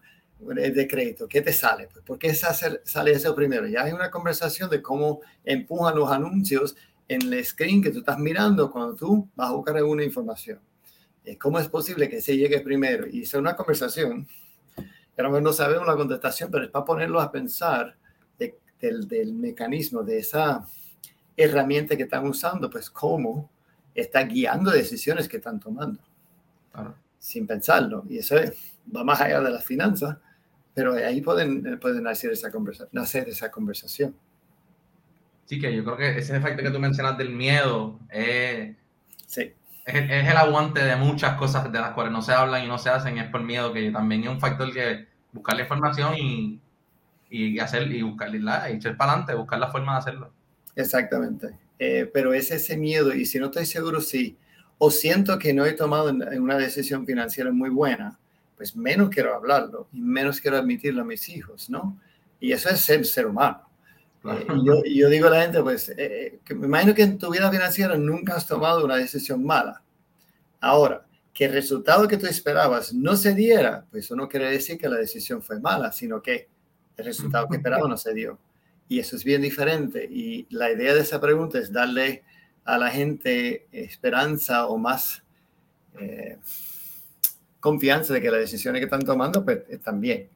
[0.57, 1.89] el decreto, ¿qué te sale?
[1.93, 3.67] Pues, ¿Por qué sale eso primero?
[3.67, 6.77] Ya hay una conversación de cómo empujan los anuncios
[7.09, 10.61] en el screen que tú estás mirando cuando tú vas a buscar alguna información.
[11.25, 13.07] Eh, ¿Cómo es posible que se llegue primero?
[13.07, 14.27] Y es una conversación,
[14.77, 17.97] a lo mejor no sabemos la contestación, pero es para ponerlos a pensar
[18.79, 20.67] del, del mecanismo, de esa
[21.37, 23.51] herramienta que están usando, pues cómo
[23.95, 26.01] está guiando decisiones que están tomando.
[27.19, 28.05] Sin pensarlo.
[28.09, 28.37] Y eso
[28.95, 30.19] va más allá de las finanzas,
[30.75, 34.15] pero ahí pueden, pueden hacer, esa conversación, hacer esa conversación.
[35.47, 38.77] Sí, que yo creo que ese efecto que tú mencionas del miedo es,
[39.27, 39.53] sí.
[39.85, 42.79] es, es, el aguante de muchas cosas de las cuales no se hablan y no
[42.79, 46.61] se hacen, es por miedo, que también es un factor que buscar la información y,
[47.31, 50.33] y hacer y buscarla y echar para adelante, buscar la forma de hacerlo.
[50.75, 51.57] Exactamente.
[51.79, 54.37] Eh, pero es ese miedo y si no estoy seguro si
[54.79, 58.19] o siento que no he tomado una decisión financiera muy buena,
[58.57, 61.99] pues menos quiero hablarlo y menos quiero admitirlo a mis hijos, ¿no?
[62.41, 63.66] Y eso es ser ser humano.
[64.29, 67.19] Eh, y, yo, yo, digo a la gente, pues, eh, que me imagino que en
[67.19, 69.83] tu vida financiera nunca has tomado una decisión mala.
[70.61, 74.79] Ahora, que el resultado que tú esperabas no se diera, pues eso no quiere decir
[74.79, 76.49] que la decisión fue mala, sino que
[76.97, 78.39] el resultado que esperaba no se dio.
[78.89, 80.09] Y eso es bien diferente.
[80.11, 82.25] Y la idea de esa pregunta es darle
[82.65, 85.23] a la gente esperanza o más
[86.01, 86.39] eh,
[87.61, 90.31] confianza de que las decisiones que están tomando pues, están bien.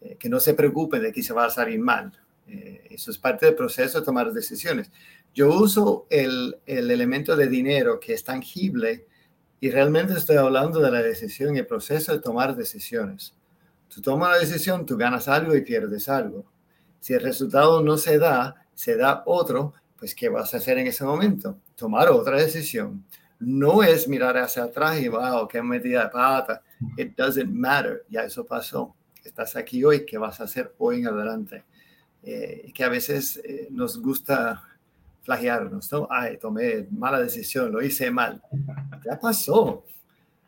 [0.00, 2.12] Eh, que no se preocupen de que se va a salir mal.
[2.48, 4.90] Eh, eso es parte del proceso de tomar decisiones.
[5.34, 9.06] Yo uso el, el elemento de dinero que es tangible
[9.60, 13.34] y realmente estoy hablando de la decisión y el proceso de tomar decisiones.
[13.92, 16.46] Tú tomas una decisión, tú ganas algo y pierdes algo
[17.06, 20.88] si el resultado no se da, se da otro, pues ¿qué vas a hacer en
[20.88, 21.56] ese momento?
[21.76, 23.04] Tomar otra decisión.
[23.38, 26.62] No es mirar hacia atrás y, wow, qué metida de pata.
[26.96, 28.04] It doesn't matter.
[28.08, 28.96] Ya eso pasó.
[29.22, 31.62] Estás aquí hoy, ¿qué vas a hacer hoy en adelante?
[32.28, 34.60] Eh, que a veces eh, nos gusta
[35.22, 36.08] flagearnos, ¿no?
[36.10, 38.42] Ay, tomé mala decisión, lo hice mal.
[39.04, 39.84] Ya pasó.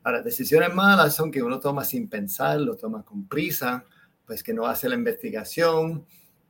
[0.03, 3.85] Ahora, decisiones malas son que uno toma sin pensar, lo toma con prisa,
[4.27, 6.05] pues que no hace la investigación,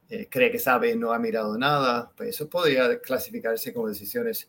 [0.08, 4.48] eh, cree que sabe y no ha mirado nada, pues eso podría clasificarse como decisiones,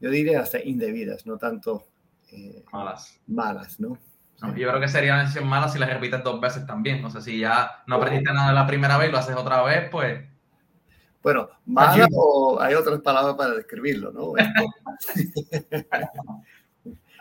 [0.00, 1.86] yo diría hasta indebidas, no tanto
[2.32, 3.20] eh, malas.
[3.26, 3.98] malas, ¿no?
[4.42, 7.04] Yo creo que sería una decisión mala si la repites dos veces también.
[7.04, 9.88] O sea, si ya no aprendiste nada la primera vez y lo haces otra vez,
[9.90, 10.24] pues.
[11.22, 14.34] Bueno, mala o hay otras palabras para describirlo, ¿no?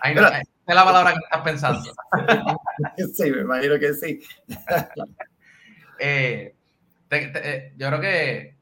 [0.02, 1.94] Ahí no, es la palabra que estás pensando.
[3.14, 4.20] sí, me imagino que sí.
[5.98, 6.54] Eh,
[7.10, 8.58] eh, yo creo que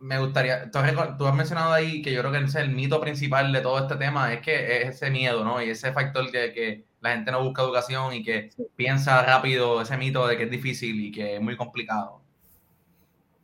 [0.00, 3.62] me gustaría, tú has, mencionado ahí que yo creo que ese el mito principal de
[3.62, 5.62] todo este tema, es que es ese miedo, ¿no?
[5.62, 9.96] Y ese factor que, que la gente no busca educación y que piensa rápido, ese
[9.96, 12.20] mito de que es difícil y que es muy complicado,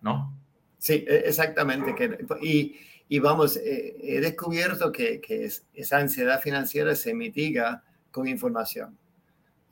[0.01, 0.33] ¿no?
[0.79, 1.95] Sí, e, exactamente.
[1.95, 2.77] Que, y,
[3.09, 8.99] y vamos, eh, he descubierto que, que esa ansiedad financiera se mitiga con información.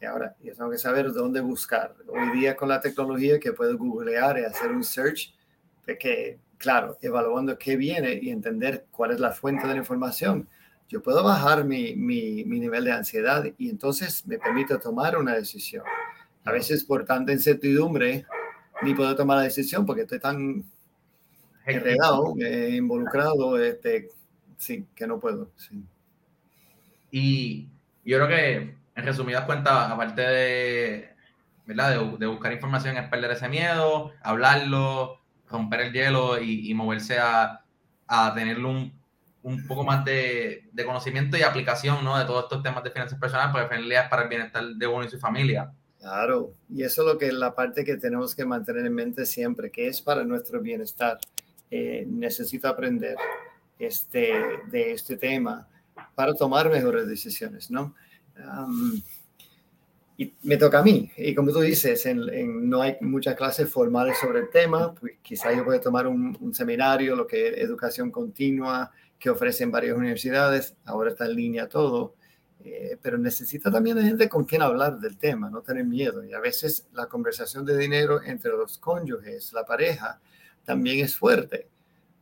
[0.00, 1.94] Y ahora, yo tengo que saber dónde buscar.
[2.06, 5.34] Hoy día con la tecnología que puedo googlear y hacer un search,
[5.98, 10.48] que claro, evaluando qué viene y entender cuál es la fuente de la información,
[10.90, 15.34] yo puedo bajar mi, mi, mi nivel de ansiedad y entonces me permite tomar una
[15.34, 15.84] decisión.
[16.44, 18.26] A veces por tanta incertidumbre
[18.82, 20.64] ni puedo tomar la decisión porque estoy tan
[21.64, 24.08] enredado, eh, involucrado, este,
[24.56, 25.52] sí, que no puedo.
[25.56, 25.80] Sí.
[27.12, 27.68] Y
[28.04, 31.10] yo creo que en resumidas cuentas, aparte de,
[31.66, 32.00] ¿verdad?
[32.18, 37.64] De, buscar información, es perder ese miedo, hablarlo, romper el hielo y, moverse a,
[38.08, 38.99] a tener un,
[39.42, 42.18] un, poco más de, de, conocimiento y aplicación ¿no?
[42.18, 45.04] de todos estos temas de finanzas personales, porque al es para el bienestar de uno
[45.04, 45.72] y su familia.
[45.98, 49.26] Claro, y eso es lo que es la parte que tenemos que mantener en mente
[49.26, 51.18] siempre, que es para nuestro bienestar.
[51.70, 53.16] Eh, necesito aprender
[53.78, 54.32] este,
[54.70, 55.68] de este tema
[56.14, 57.94] para tomar mejores decisiones, ¿no?
[60.16, 61.10] y me toca a mí.
[61.16, 64.94] Y como tú dices, en, no hay muchas clases formales sobre el tema.
[64.94, 69.96] Pues quizá yo pueda tomar un, seminario, lo que es educación continua, que ofrecen varias
[69.96, 70.74] universidades.
[70.84, 72.16] Ahora está en línea todo.
[72.62, 76.24] Eh, pero necesita también de gente con quien hablar del tema, no tener miedo.
[76.24, 80.20] Y a veces la conversación de dinero entre los cónyuges, la pareja,
[80.64, 81.68] también es fuerte,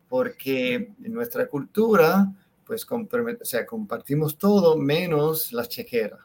[0.08, 2.32] porque en nuestra cultura
[2.68, 6.20] pues o sea, compartimos todo menos las chequeras,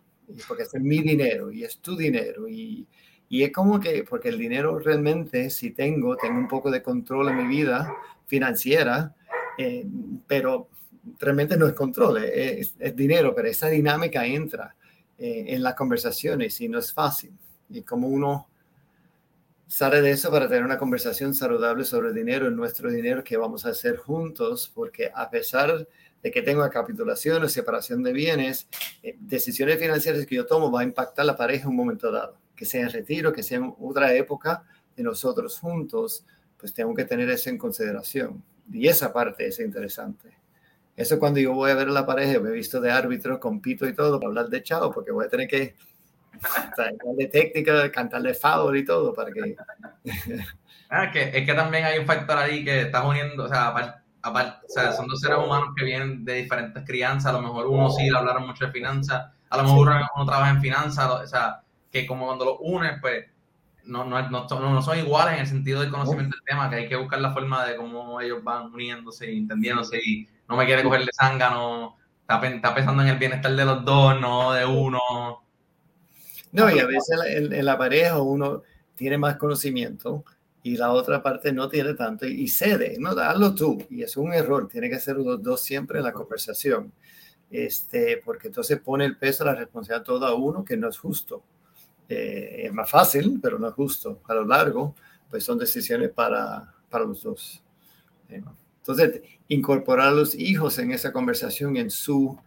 [0.45, 2.49] porque es mi dinero y es tu dinero.
[2.49, 2.85] Y,
[3.29, 7.29] y, es como que, porque el dinero realmente, si tengo, tengo un poco de control
[7.29, 9.15] en mi vida financiera,
[9.57, 9.85] eh,
[10.27, 10.69] pero
[11.19, 14.75] realmente no es control, es, es, dinero, pero esa dinámica entra
[15.17, 17.31] eh, en las conversaciones y no es fácil.
[17.69, 18.47] Y como uno
[19.67, 23.65] sale de eso para tener una conversación saludable sobre el dinero, nuestro dinero que vamos
[23.65, 25.87] a hacer juntos, porque a pesar
[26.21, 28.67] de que tenga capitulación o separación de bienes,
[29.01, 32.37] eh, decisiones financieras que yo tomo va a impactar la pareja en un momento dado,
[32.55, 34.63] que sea en retiro, que sea en otra época
[34.95, 36.25] de nosotros juntos,
[36.57, 38.43] pues tengo que tener eso en consideración.
[38.71, 40.37] Y esa parte es interesante.
[40.95, 43.87] Eso cuando yo voy a ver a la pareja, me he visto de árbitro, compito
[43.87, 45.75] y todo, para hablar de chao, porque voy a tener que
[47.17, 49.55] de técnica, cantar de favor y todo, para que...
[50.89, 54.03] ah, que, es que también hay un factor ahí que estás uniendo, o sea, aparte
[54.23, 57.67] aparte, o sea, son dos seres humanos que vienen de diferentes crianzas, a lo mejor
[57.67, 61.61] uno sí hablaron mucho de finanzas, a lo mejor uno, trabaja en finanzas, o sea,
[61.91, 63.25] que como cuando lo unes, pues
[63.85, 66.89] no, no, no, no, son iguales en el sentido del conocimiento del tema, que hay
[66.89, 70.83] que buscar la forma de cómo ellos van uniéndose y entendiéndose y no me quiere
[70.83, 74.99] coger de zángano, está, está pensando en el bienestar de los dos, no de uno.
[76.51, 78.61] No, y a veces en, en la pareja uno
[78.95, 80.23] tiene más conocimiento,
[80.63, 83.85] y la otra parte no tiene tanto y, cede, no, hazlo tú.
[83.89, 86.93] Y es un error, tiene que ser los dos siempre en la conversación,
[87.51, 91.43] este, porque entonces pone el peso, la responsabilidad todo a uno, que no es justo.
[92.09, 94.21] Eh, es más fácil, pero no es justo.
[94.27, 94.95] A lo largo,
[95.29, 97.63] pues son decisiones para, para los dos.
[98.29, 98.41] Eh,
[98.79, 102.37] entonces, incorporar a los hijos en esa conversación, en su,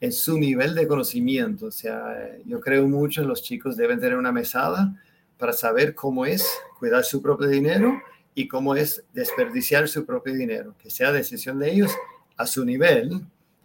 [0.00, 1.66] en su nivel de conocimiento.
[1.66, 4.94] O sea, yo creo mucho en los chicos deben tener una mesada
[5.38, 6.46] para saber cómo es
[6.78, 8.00] cuidar su propio dinero
[8.34, 11.92] y cómo es desperdiciar su propio dinero, que sea decisión de ellos
[12.36, 13.22] a su nivel,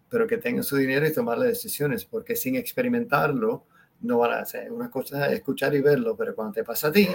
[0.09, 3.65] pero que tengan su dinero y tomar las decisiones, porque sin experimentarlo
[4.01, 4.71] no van a hacer.
[4.71, 7.07] Una cosa es escuchar y verlo, pero cuando te pasa a ti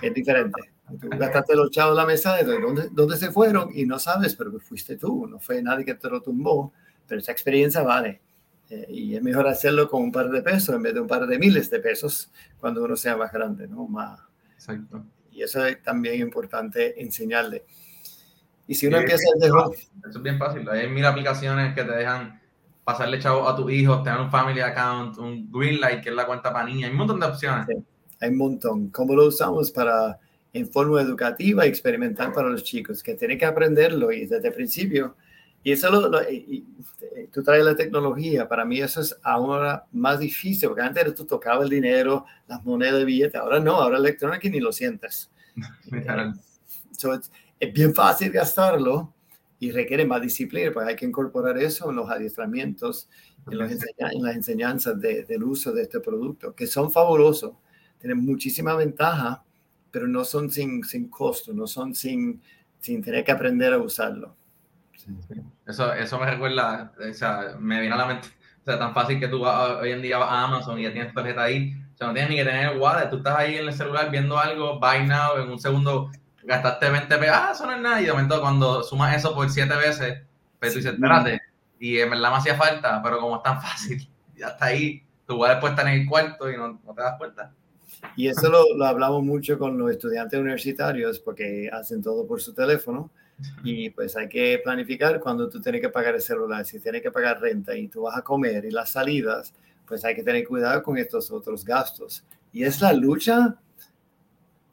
[0.00, 0.72] es diferente.
[1.00, 3.70] Tú gastaste los chavos la mesa, ¿dónde, ¿dónde se fueron?
[3.74, 6.72] Y no sabes, pero fuiste tú, no fue nadie que te lo tumbó,
[7.06, 8.20] pero esa experiencia vale.
[8.70, 11.26] Eh, y es mejor hacerlo con un par de pesos en vez de un par
[11.26, 13.86] de miles de pesos cuando uno sea más grande, ¿no?
[13.86, 14.20] Más,
[14.54, 15.04] Exacto.
[15.30, 17.64] Y eso es también importante enseñarle.
[18.66, 20.68] Y si uno empieza desde Eso es bien fácil.
[20.68, 22.40] Hay mil aplicaciones que te dejan
[22.84, 26.52] pasarle chavo a tus hijos, tener un family account, un Greenlight, que es la cuenta
[26.52, 26.84] para niñas.
[26.84, 27.66] Hay un montón de opciones.
[28.20, 28.88] hay un montón.
[28.88, 30.18] ¿Cómo lo usamos para
[30.52, 34.54] en forma educativa y experimental para los chicos, que tienen que aprenderlo y desde el
[34.54, 35.16] principio.
[35.64, 36.20] Y eso lo,
[37.32, 41.64] tú traes la tecnología, para mí eso es ahora más difícil, porque antes tú tocabas
[41.64, 45.30] el dinero, las monedas de billete, ahora no, ahora electrónico ni lo sientes.
[47.60, 49.12] es bien fácil gastarlo
[49.62, 53.08] y requiere más disciplina, pues hay que incorporar eso en los adiestramientos,
[53.48, 57.52] en, las enseñanzas del uso de este producto, que son fabulosos,
[58.00, 59.44] tienen muchísima ventaja,
[59.92, 62.42] pero no son sin, sin costo, no son sin,
[62.80, 64.34] sin tener que aprender a usarlo.
[65.64, 68.26] Eso, eso me recuerda, o sea, me viene a la mente,
[68.62, 70.92] o sea, tan fácil que tú vas, hoy en día vas a Amazon y ya
[70.92, 73.38] tienes tu tarjeta ahí, o sea, no tienes ni que tener el wallet, tú estás
[73.38, 76.10] ahí en el celular viendo algo, buy now, en un segundo
[76.42, 79.48] gastaste 20 pesos, ah, eso no es nada, y de momento cuando sumas eso por
[79.48, 80.22] 7 veces,
[80.58, 81.40] pues tú dices, espérate,
[81.78, 85.36] y en verdad me hacía falta, pero como es tan fácil, ya está ahí, tu
[85.36, 87.52] wallet puede estar en el cuarto y no, no te das cuenta.
[88.16, 92.52] Y eso lo, lo, hablamos mucho con los estudiantes universitarios porque hacen todo por su
[92.52, 93.10] teléfono.
[93.64, 97.10] Y pues hay que planificar cuando tú tienes que pagar el celular, si tienes que
[97.10, 99.52] pagar renta y tú vas a comer y las salidas,
[99.86, 102.24] pues hay que tener cuidado con estos otros gastos.
[102.52, 103.56] Y es la lucha,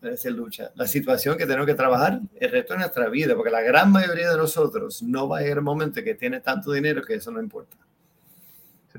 [0.02, 3.62] la lucha, la situación que tenemos que trabajar el resto de nuestra vida, porque la
[3.62, 7.16] gran mayoría de nosotros no va a llegar el momento que tiene tanto dinero que
[7.16, 7.78] eso no importa.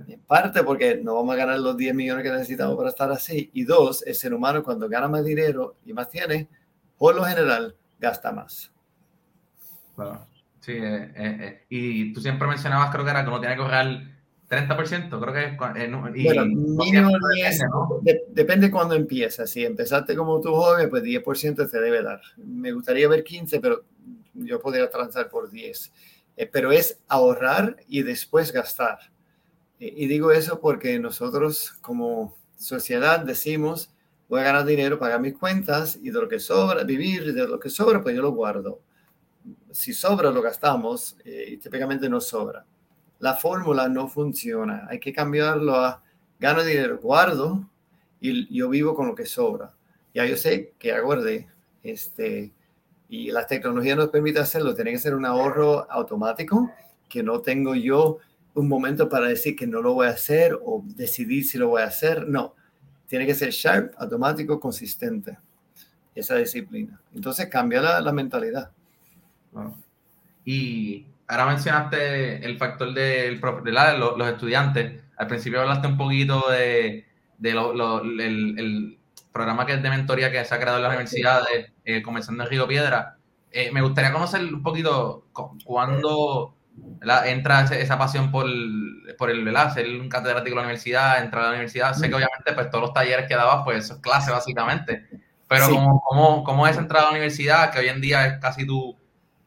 [0.07, 3.51] En parte porque no vamos a ganar los 10 millones que necesitamos para estar así.
[3.53, 6.49] Y dos, el ser humano cuando gana más dinero y más tiene,
[6.97, 8.73] por lo general, gasta más.
[10.61, 13.63] Sí, eh, eh, eh, y tú siempre mencionabas, creo que era que uno tiene que
[13.63, 13.87] ahorrar
[14.51, 17.61] 30%, creo que y, bueno, mínimo 10,
[18.29, 19.47] depende cuando empieza.
[19.47, 22.21] Si empezaste como tu joven, pues 10% te debe dar.
[22.37, 23.85] Me gustaría ver 15, pero
[24.35, 25.93] yo podría transar por 10.
[26.53, 28.99] pero es ahorrar y después gastar.
[29.79, 33.91] y digo eso porque nosotros como sociedad decimos,
[34.29, 37.59] voy a ganar dinero, pagar mis cuentas y de lo que sobra, vivir de lo
[37.61, 38.81] que sobra, pues yo lo guardo
[39.71, 42.65] si sobra lo gastamos eh, y típicamente no sobra.
[43.21, 44.87] La fórmula no funciona.
[44.91, 46.03] Hay que cambiarlo a
[46.39, 47.69] gano dinero, guardo
[48.21, 49.73] y yo vivo con lo que sobra.
[50.15, 51.49] Ya yo sé que aguardé.
[51.83, 52.53] Este,
[53.09, 54.75] y la tecnología nos permite hacerlo.
[54.75, 56.71] Tiene que ser un ahorro automático
[57.09, 58.19] que no tengo yo
[58.55, 61.83] un momento para decir que no lo voy a hacer o decidir si lo voy
[61.83, 62.27] a hacer.
[62.29, 62.55] No,
[63.07, 65.39] tiene que ser sharp, automático, consistente.
[66.15, 67.01] Esa disciplina.
[67.15, 68.71] Entonces cambia la, la mentalidad.
[70.45, 75.01] Y ahora mencionaste el factor del, de, la, de los, estudiantes.
[75.17, 77.07] Al principio hablaste un poquito de,
[77.39, 78.97] de el,
[79.33, 82.51] programa que es de mentoría que se ha creado en las universidades, eh, comenzando en
[82.51, 83.17] Río Piedra.
[83.53, 85.29] Eh, me gustaría conocer un poquito
[85.65, 86.57] cuándo
[87.25, 88.47] entra esa pasión por,
[89.17, 89.73] por el ¿verdad?
[89.73, 91.95] ser un catedrático de la universidad, entrar a la universidad.
[91.95, 95.07] Sé que obviamente pues todos los talleres que dabas, pues eso es clase básicamente.
[95.47, 98.67] Pero ¿cómo, cómo, cómo es entrar a la universidad, que hoy en día es casi
[98.67, 98.97] tu,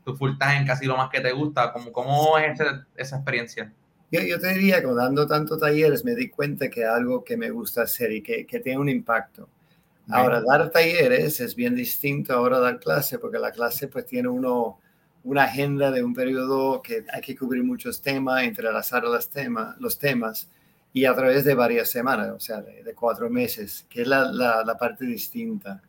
[0.03, 1.71] tu full time, casi lo más que te gusta?
[1.71, 2.59] ¿Cómo, cómo es
[2.95, 3.71] esa, experiencia?
[4.11, 7.49] Yo, yo, te diría que dando tantos talleres me di cuenta que algo que me
[7.49, 9.49] gusta hacer y que, que tiene un impacto.
[10.09, 14.79] Ahora, dar talleres es bien distinto ahora dar clase, porque la clase pues tiene uno,
[15.23, 19.97] una agenda de un periodo que hay que cubrir muchos temas, entrelazar los temas, los
[19.97, 20.49] temas
[20.91, 24.25] y a través de varias semanas, o sea, de, de cuatro meses, que es la,
[24.25, 25.81] la, la parte distinta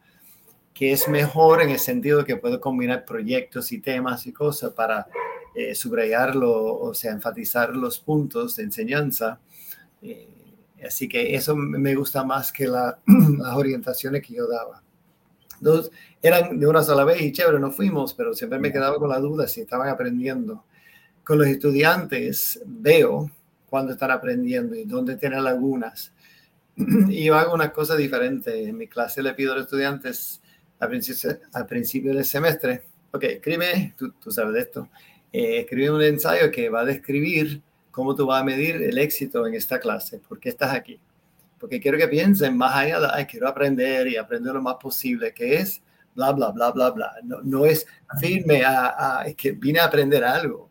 [0.74, 4.72] que es mejor en el sentido de que puedo combinar proyectos y temas y cosas
[4.72, 5.06] para
[5.54, 9.38] eh, subrayarlo, o sea, enfatizar los puntos de enseñanza.
[10.02, 10.28] Eh,
[10.84, 12.96] así que eso me gusta más que las
[13.54, 14.82] orientaciones que yo daba.
[15.60, 19.08] Dos, eran de una sola vez y chévere, no fuimos, pero siempre me quedaba con
[19.08, 20.64] la duda si estaban aprendiendo.
[21.22, 23.30] Con los estudiantes veo
[23.70, 26.12] cuando están aprendiendo y dónde tienen lagunas.
[27.08, 28.68] Y yo hago una cosa diferente.
[28.68, 30.42] En mi clase le pido a los estudiantes
[30.78, 32.82] al principio, al principio del semestre,
[33.12, 34.88] ok, escribe, tú, sabes de esto,
[35.32, 39.46] eh, escribe un ensayo que va a describir cómo tú vas a medir el éxito
[39.46, 40.98] en esta clase, por qué estás aquí.
[41.58, 45.32] Porque quiero que piensen más allá de, ay, quiero aprender y aprender lo más posible,
[45.32, 45.80] que es
[46.14, 47.12] bla, bla, bla, bla, bla.
[47.22, 47.86] No, no es
[48.20, 50.70] firme a, a, que vine a aprender algo.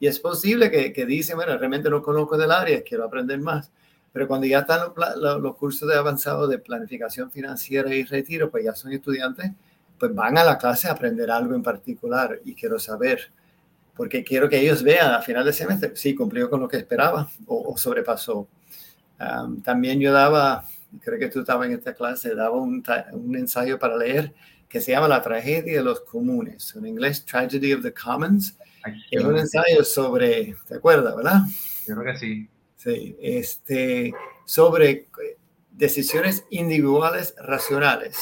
[0.00, 3.70] Y es posible que, que dicen, bueno, realmente no conozco del área, quiero aprender más.
[4.12, 8.64] Pero cuando ya están los, los, cursos de avanzado de planificación financiera y retiro, pues
[8.64, 9.50] ya son estudiantes,
[9.98, 13.32] pues van a la clase a aprender algo en particular y quiero saber,
[13.94, 17.30] porque quiero que ellos vean a final de semestre, sí, cumplió con lo que esperaba
[17.46, 18.48] o, o sobrepasó.
[19.20, 20.64] Um, también yo daba,
[21.00, 22.82] creo que tú estabas en esta clase, daba un,
[23.12, 24.34] un ensayo para leer
[24.68, 28.56] que se llama La tragedia de los comunes, en inglés Tragedy of the Commons.
[29.10, 31.42] es un ensayo sobre, ¿te acuerdas, verdad?
[31.86, 32.48] Yo creo que sí.
[32.84, 34.12] Este,
[34.44, 35.08] sobre
[35.70, 38.16] decisiones individuales racionales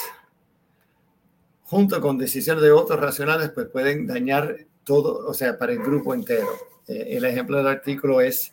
[1.70, 6.12] junto con decisiones de otros racionales, pues pueden dañar todo, o sea, para el grupo
[6.12, 6.48] entero.
[6.88, 8.50] Eh, el ejemplo del artículo es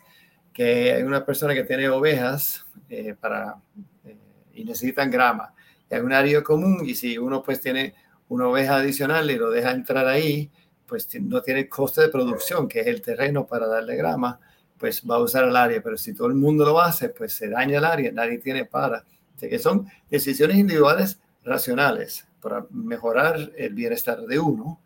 [0.52, 3.56] que hay una persona que tiene ovejas eh, para,
[4.04, 4.16] eh,
[4.54, 5.52] y necesitan grama.
[5.90, 7.96] Y hay un área común y si uno pues tiene
[8.28, 10.48] una oveja adicional y lo deja entrar ahí,
[10.86, 14.38] pues no tiene coste de producción, que es el terreno para darle grama,
[14.78, 15.82] pues va a usar el área.
[15.82, 19.04] Pero si todo el mundo lo hace, pues se daña el área, nadie tiene para.
[19.36, 24.80] Así que son decisiones individuales racionales para mejorar el bienestar de uno.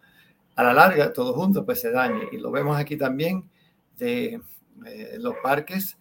[0.55, 2.25] A la larga, todo junto, pues se daña.
[2.31, 3.45] Y lo vemos aquí también
[3.99, 4.41] de
[4.87, 5.97] eh, los parques,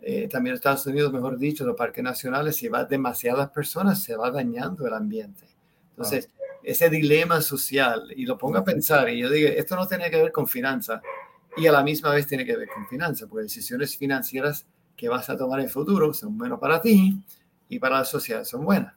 [0.00, 4.14] eh, también en Estados Unidos, mejor dicho, los parques nacionales, si va demasiadas personas, se
[4.14, 5.44] va dañando el ambiente.
[5.90, 6.30] Entonces,
[6.62, 10.20] ese dilema social, y lo pongo a pensar, y yo digo, esto no tiene que
[10.20, 11.00] ver con finanzas,
[11.56, 15.28] y a la misma vez tiene que ver con finanzas, porque decisiones financieras que vas
[15.30, 17.18] a tomar en el futuro son buenas para ti
[17.68, 18.94] y para la sociedad son buenas.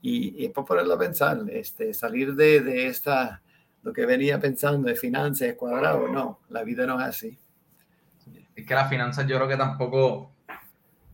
[0.00, 3.40] Y, es por ponerlo a pensar, este, salir de, de, esta,
[3.82, 7.38] lo que venía pensando de finanzas cuadrado, no, la vida no es así.
[8.54, 10.31] Es que las finanzas yo creo que tampoco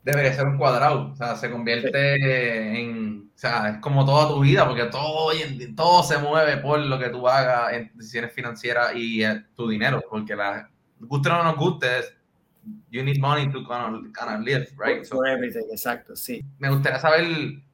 [0.03, 4.41] debería ser un cuadrado, o sea, se convierte en, o sea, es como toda tu
[4.41, 5.33] vida, porque todo,
[5.77, 10.03] todo se mueve por lo que tú hagas en decisiones financieras y eh, tu dinero,
[10.09, 10.71] porque la,
[11.01, 11.87] guste o no nos guste,
[12.91, 15.05] you need money to kind of, live, right?
[15.05, 16.45] For, everything, exacto, sí.
[16.59, 17.27] Me gustaría saber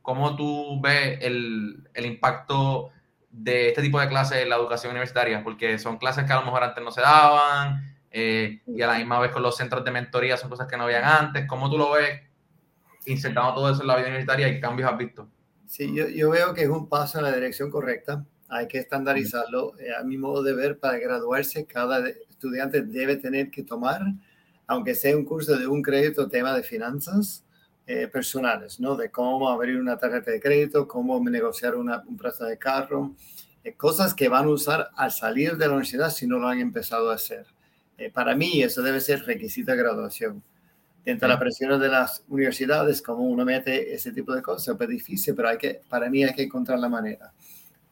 [0.02, 2.90] cómo tú ves el, el, impacto
[3.30, 6.44] de este tipo de clases en la educación universitaria, porque son clases que a lo
[6.44, 9.90] mejor antes no se daban, eh, y a la misma vez con los centros de
[9.90, 11.48] mentoría son cosas que no habían antes.
[11.48, 12.20] ¿Cómo tú lo ves
[13.06, 15.28] insertando todo eso en la vida universitaria y cambios has visto?
[15.66, 18.24] Sí, yo, yo veo que es un paso en la dirección correcta.
[18.48, 19.76] Hay que estandarizarlo.
[19.80, 24.02] Eh, a mi modo de ver, para graduarse, cada estudiante debe tener que tomar,
[24.68, 27.44] aunque sea un curso de un crédito, tema de finanzas
[27.84, 28.94] eh, personales, ¿no?
[28.94, 33.12] De cómo abrir una tarjeta de crédito, cómo negociar una, un préstamo de carro,
[33.64, 36.60] eh, cosas que van a usar al salir de la universidad si no lo han
[36.60, 37.53] empezado a hacer.
[37.96, 40.42] Eh, para mí eso debe ser requisito de graduación.
[41.04, 44.88] Dentro de la presión de las universidades, como uno mete ese tipo de cosas, es
[44.88, 47.32] difícil, pero hay que, para mí hay que encontrar la manera.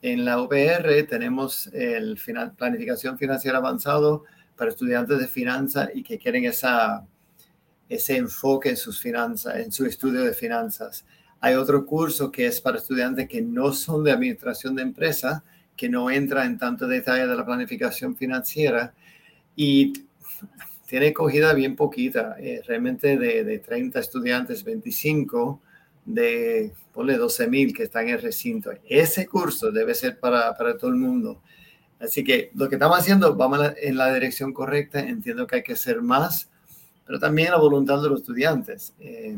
[0.00, 4.24] En la UPR tenemos el final, planificación financiera avanzado
[4.56, 7.06] para estudiantes de finanzas y que quieren esa,
[7.88, 11.04] ese enfoque en sus finanzas, en su estudio de finanzas.
[11.40, 15.44] Hay otro curso que es para estudiantes que no son de administración de empresa,
[15.76, 18.94] que no entra en tanto detalle de la planificación financiera
[19.56, 19.92] y
[20.86, 25.60] tiene cogida bien poquita, eh, realmente de, de, 30 estudiantes, 25
[26.04, 28.70] de, ponle 12 mil que están en el recinto.
[28.88, 31.42] Ese curso debe ser para, para todo el mundo.
[31.98, 35.00] Así que lo que estamos haciendo, vamos en la dirección correcta.
[35.00, 36.48] Entiendo que hay que hacer más
[37.12, 38.94] pero también la voluntad de los estudiantes.
[38.98, 39.36] Eh,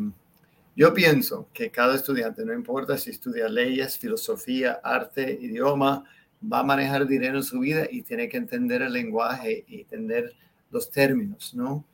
[0.76, 6.04] yo pienso que cada estudiante, no importa si estudia leyes, filosofía, arte, idioma,
[6.52, 10.32] va a manejar dinero en su vida y tiene que entender el lenguaje y entender
[10.70, 11.84] los términos, ¿no?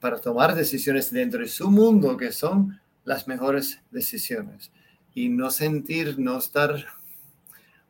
[0.00, 4.72] Para tomar decisiones dentro de su mundo que son las mejores decisiones
[5.14, 6.74] y no sentir, no estar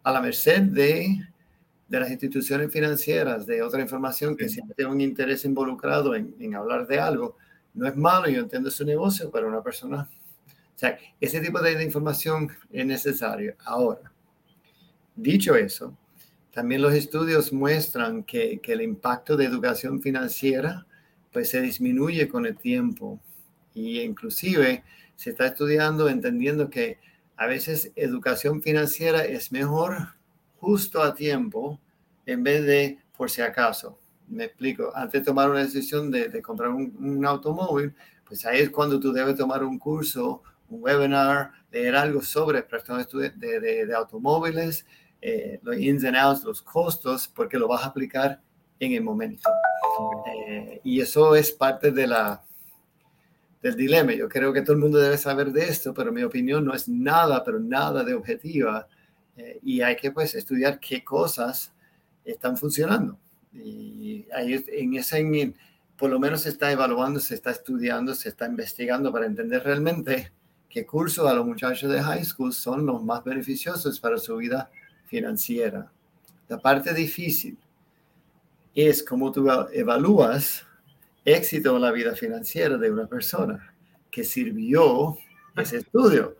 [0.02, 1.20] a la merced de
[1.90, 6.54] de las instituciones financieras, de otra información que siempre tiene un interés involucrado en, en,
[6.54, 7.36] hablar de algo,
[7.74, 10.08] no es malo, yo entiendo su negocio, pero una persona,
[10.48, 13.56] o sea, ese tipo de, información es necesario.
[13.64, 14.12] Ahora,
[15.16, 15.98] dicho eso,
[16.52, 20.86] también los estudios muestran que, el impacto de educación financiera
[21.32, 23.20] pues se disminuye con el tiempo
[23.72, 24.82] y inclusive
[25.14, 26.98] se está estudiando entendiendo que
[27.36, 30.14] a veces educación financiera es mejor
[30.58, 31.78] justo a tiempo
[32.26, 33.98] en vez de por si acaso.
[34.28, 37.94] Me explico, antes de tomar una decisión de, comprar un, automóvil,
[38.24, 43.30] pues ahí es cuando tú debes tomar un curso, un webinar, leer algo sobre prestación
[43.36, 44.86] de, de, automóviles,
[45.22, 48.40] eh, los ins and outs, los costos, porque lo vas a aplicar
[48.78, 49.48] en el momento.
[50.26, 52.42] Eh, y eso es parte de la,
[53.62, 54.12] del dilema.
[54.12, 56.88] Yo creo que todo el mundo debe saber de esto, pero mi opinión no es
[56.88, 58.88] nada, pero nada de objetiva
[59.36, 61.72] eh, y hay que pues estudiar qué cosas
[62.24, 63.18] están funcionando.
[63.52, 65.54] Y ahí en ese,
[65.96, 70.32] por lo menos se está evaluando, se está estudiando, se está investigando para entender realmente
[70.68, 74.70] qué cursos a los muchachos de high school son los más beneficiosos para su vida
[75.10, 75.90] financiera.
[76.48, 77.58] La parte difícil
[78.74, 80.64] es cómo tú evalúas
[81.24, 83.74] éxito en la vida financiera de una persona
[84.10, 85.18] que sirvió
[85.56, 86.36] ese estudio,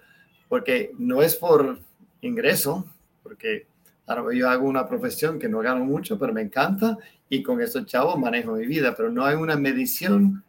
[0.49, 1.81] porque no es por
[2.21, 2.87] ingreso,
[3.25, 3.66] porque
[4.07, 6.97] ahora yo hago una profesión que no gano mucho, pero me encanta
[7.29, 10.45] y con esos chavos manejo mi vida, pero no hay una medición.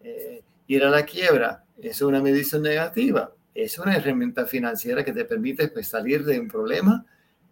[0.00, 5.24] Eh, ir a la quiebra es una medición negativa, es una herramienta financiera que te
[5.24, 7.04] permite pues, salir de un problema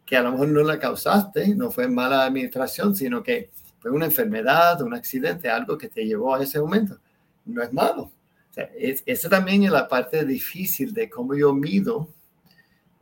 [0.05, 4.07] que a lo mejor no la causaste, no fue mala administración, sino que fue una
[4.07, 6.99] enfermedad, un accidente, algo que te llevó a ese momento.
[7.45, 8.03] No es malo.
[8.03, 12.09] O sea, esa también es la parte difícil de cómo yo mido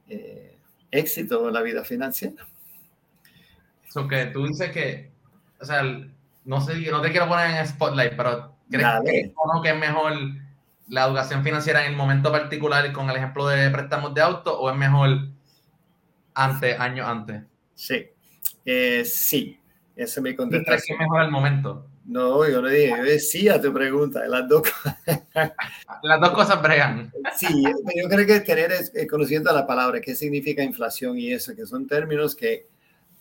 [0.09, 0.57] eh,
[0.91, 2.47] éxito en la vida financiera.
[3.87, 5.11] Eso que tú dices que,
[5.61, 5.83] o sea,
[6.45, 9.33] no sé, no te quiero poner en spotlight, pero ¿crees que,
[9.63, 10.13] que es mejor
[10.89, 14.71] la educación financiera en el momento particular con el ejemplo de préstamos de auto o
[14.71, 15.29] es mejor
[16.41, 17.43] antes, años antes?
[17.75, 18.07] Sí,
[18.65, 19.59] eh, sí,
[19.97, 20.65] esa es mi contestación.
[20.65, 21.87] ¿Crees que es mejor el momento?
[22.07, 24.63] No, yo le dije, yo sí a tu pregunta, las dos
[26.03, 27.13] Las dos cosas bregan.
[27.37, 28.73] Sí, yo creo que tener
[29.09, 32.69] conocimiento de la palabra, qué significa inflación y eso, que son términos que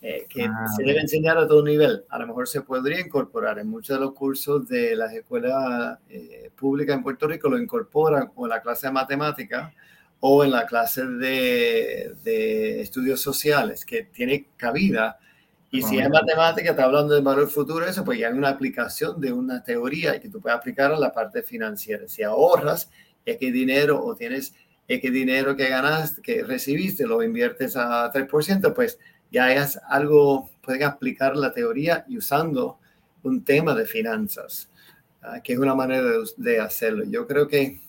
[0.01, 2.05] eh, que ah, se debe enseñar a todo nivel.
[2.09, 6.49] A lo mejor se podría incorporar en muchos de los cursos de las escuelas eh,
[6.55, 9.73] públicas en Puerto Rico, lo incorporan en la clase de matemática
[10.19, 15.19] o en la clase de, de estudios sociales, que tiene cabida.
[15.71, 19.21] Y si es matemática, está hablando de valor futuro, eso pues ya hay una aplicación
[19.21, 22.07] de una teoría que tú puedes aplicar a la parte financiera.
[22.07, 22.89] Si ahorras
[23.25, 24.53] X dinero o tienes
[24.87, 28.97] X dinero que ganaste, que recibiste, lo inviertes a 3%, pues
[29.31, 32.79] ya es algo, pueden aplicar la teoría y usando
[33.21, 34.69] un tema de finanzas,
[35.21, 37.03] ah, que es una manera de, hacerlo.
[37.05, 37.81] Yo creo que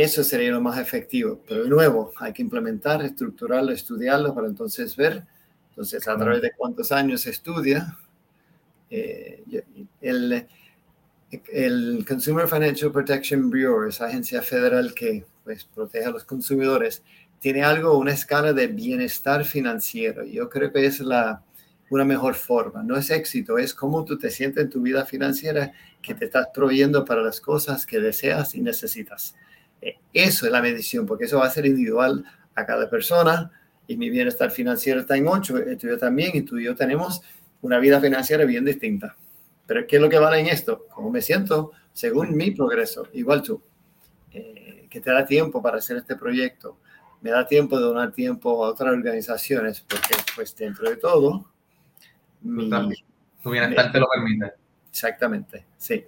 [0.00, 4.94] eso sería lo más efectivo, pero de nuevo, hay que implementar, estructurarlo, estudiarlo para entonces
[4.96, 5.24] ver,
[5.70, 7.96] entonces a través de cuántos años se estudia.
[8.90, 9.42] Eh,
[10.00, 10.46] el,
[11.52, 17.02] el Consumer Financial Protection Bureau, esa agencia federal que pues, protege a los consumidores,
[17.40, 20.24] tiene algo, una escala de bienestar financiero.
[20.24, 21.42] Yo creo que es la,
[21.90, 22.82] una mejor forma.
[22.82, 25.72] No es éxito, es cómo tú te sientes en tu vida financiera
[26.02, 29.34] que te estás proveyendo para las cosas que deseas y necesitas.
[30.12, 32.24] Eso es la medición, porque eso va a ser individual
[32.54, 33.50] a cada persona
[33.86, 37.22] y mi bienestar financiero está en 8, el tuyo también y tú y yo tenemos
[37.62, 39.16] una vida financiera bien distinta.
[39.66, 40.86] Pero ¿qué es lo que vale en esto?
[40.94, 43.08] ¿Cómo me siento según mi progreso?
[43.12, 43.62] Igual tú,
[44.32, 46.78] eh, que te da tiempo para hacer este proyecto,
[47.20, 51.50] me da tiempo de donar tiempo a otras organizaciones, porque pues dentro de todo,
[52.42, 52.70] mi,
[53.42, 54.52] tu bienestar te lo permite.
[54.90, 56.04] Exactamente, sí.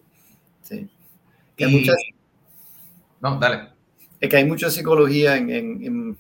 [0.62, 0.88] sí.
[1.58, 1.96] muchas,
[3.20, 3.70] no, dale.
[4.20, 6.18] Es que hay mucha psicología en, en,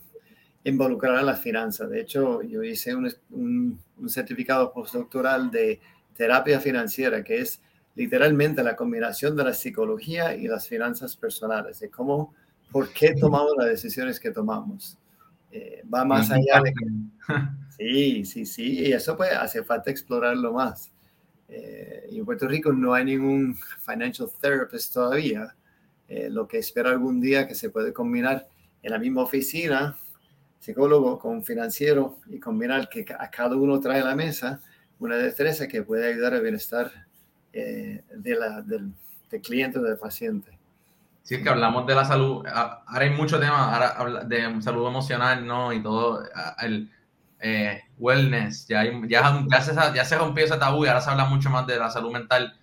[0.64, 1.90] en las finanzas.
[1.90, 5.80] De hecho, yo hice un, un, un certificado postdoctoral de
[6.16, 7.60] terapia financiera, que es
[7.94, 12.34] literalmente la combinación de la psicología y las finanzas personales, de cómo
[12.70, 14.96] por qué tomamos las decisiones que tomamos.
[15.50, 16.72] Eh, va más allá de...
[17.76, 20.92] Sí, sí, sí, y eso pues hace falta explorarlo más.
[21.48, 25.56] Eh, y en Puerto Rico no hay ningún financial therapist todavía,
[26.10, 28.46] eh, lo que espero algún día que se puede combinar
[28.82, 29.96] en la misma oficina,
[30.58, 34.60] psicólogo con financiero y combinar que a cada uno trae a la mesa
[34.98, 36.92] una destreza que puede ayudar al bienestar
[37.52, 38.92] de la, del,
[39.30, 40.60] del cliente o del paciente.
[41.22, 45.46] Sí, es que hablamos de la salud, ahora hay mucho tema ahora de salud emocional,
[45.46, 45.72] ¿no?
[45.72, 46.24] Y todo
[46.60, 46.90] el
[47.40, 51.26] eh, wellness, ya, ya, ya, se, ya se rompió ese tabú y ahora se habla
[51.26, 52.58] mucho más de la salud mental,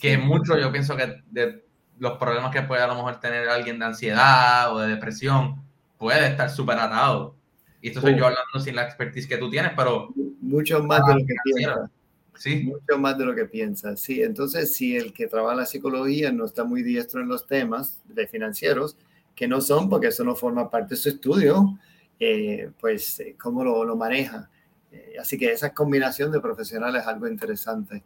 [0.00, 1.65] que mucho yo pienso que de
[1.98, 5.62] los problemas que puede a lo mejor tener alguien de ansiedad o de depresión,
[5.98, 7.34] puede estar súper atado.
[7.80, 10.08] Y esto soy yo hablando sin la expertise que tú tienes, pero...
[10.40, 11.90] Mucho más de lo que piensas.
[12.34, 12.64] Sí.
[12.64, 14.00] Mucho más de lo que piensas.
[14.00, 18.02] Sí, entonces si el que trabaja la psicología no está muy diestro en los temas
[18.06, 18.96] de financieros,
[19.34, 21.78] que no son porque eso no forma parte de su estudio,
[22.18, 24.50] eh, pues eh, cómo lo, lo maneja.
[24.90, 28.02] Eh, así que esa combinación de profesionales es algo interesante.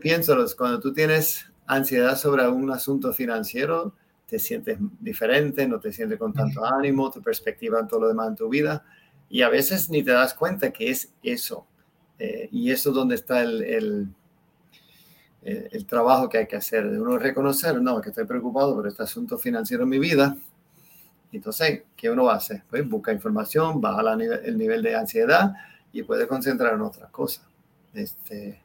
[0.00, 3.94] pienso, cuando tú tienes ansiedad sobre un asunto financiero,
[4.26, 8.28] te sientes diferente, no te sientes con tanto ánimo, tu perspectiva en todo lo demás
[8.28, 8.84] en tu vida,
[9.30, 11.66] y a veces ni te das cuenta que es eso
[12.18, 14.08] eh, y eso es donde está el, el,
[15.42, 19.04] el, trabajo que hay que hacer, de uno reconocer, no, que estoy preocupado por este
[19.04, 20.36] asunto financiero en mi vida.
[21.30, 22.64] Entonces, ¿qué uno hace?
[22.68, 25.52] Pues busca información, baja el nivel de ansiedad
[25.92, 27.46] y puede concentrar en otras cosas.
[27.94, 28.60] Este,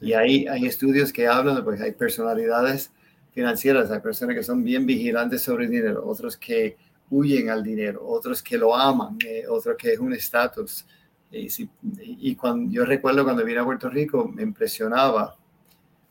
[0.00, 2.90] Y hay, hay estudios que hablan pues hay personalidades
[3.32, 6.76] financieras, hay personas que son bien vigilantes sobre el dinero, otros que
[7.10, 10.86] huyen al dinero, otros que lo aman, eh, otros que es un estatus.
[11.30, 15.36] Y, cuando, yo recuerdo cuando vine a Puerto Rico, me impresionaba,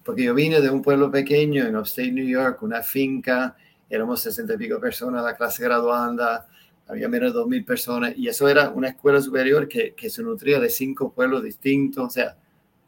[0.04, 3.56] porque yo vine de un pueblo pequeño en Upstate New York, una finca,
[3.90, 6.48] éramos sesenta y pico personas, la clase graduanda,
[6.88, 10.22] había menos de dos mil personas, y eso era una escuela superior que, que, se
[10.22, 12.36] nutría de cinco pueblos distintos, o sea,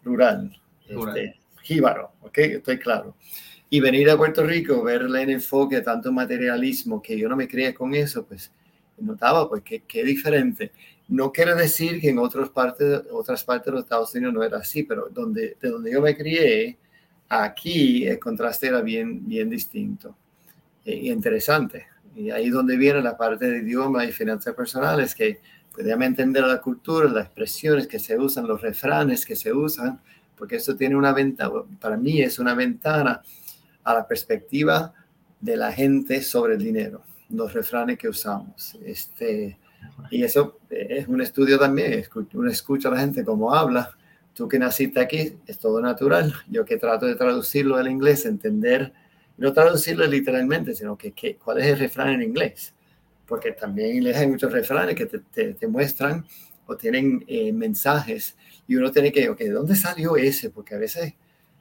[0.03, 2.37] rural, Este, jíbaro, ¿ok?
[2.37, 3.15] Estoy claro.
[3.69, 7.73] Y venir a Puerto Rico, verle en enfoque tanto materialismo, que yo no me creía
[7.73, 8.51] con eso, pues
[8.97, 10.71] notaba pues que qué diferente.
[11.07, 14.57] No quiere decir que en otras partes, otras partes de los Estados Unidos no era
[14.57, 16.77] así, pero donde, de donde yo me crié,
[17.29, 20.15] aquí el contraste era bien, bien distinto
[20.83, 21.87] e, y interesante.
[22.15, 25.41] Y ahí donde viene la parte de idioma y finanzas personales, que
[25.75, 29.99] podíamos entender la cultura, las expresiones que se usan, los refranes que se usan,
[30.37, 33.21] porque eso tiene una ventana, para mí es una ventana
[33.83, 34.93] a la perspectiva
[35.39, 38.77] de la gente sobre el dinero, los refranes que usamos.
[38.83, 39.57] Este,
[40.09, 43.95] y eso es un estudio también, uno escucha a la gente cómo habla.
[44.33, 46.33] Tú que naciste aquí, es todo natural.
[46.49, 48.91] Yo que trato de traducirlo al inglés, entender,
[49.37, 52.73] no traducirlo literalmente, sino que, cuál es el refrán en inglés.
[53.25, 56.25] Porque también en inglés hay muchos refranes que te, te, muestran
[56.67, 58.35] o tienen eh, mensajes
[58.67, 60.49] y uno tiene que, ok, ¿de dónde salió ese?
[60.49, 61.13] Porque a veces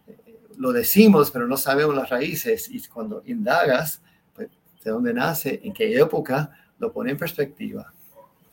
[0.06, 0.16] eh,
[0.56, 4.02] lo decimos, pero no sabemos las raíces y cuando indagas,
[4.34, 4.48] pues,
[4.82, 7.92] de dónde nace, en qué época, lo pone en perspectiva.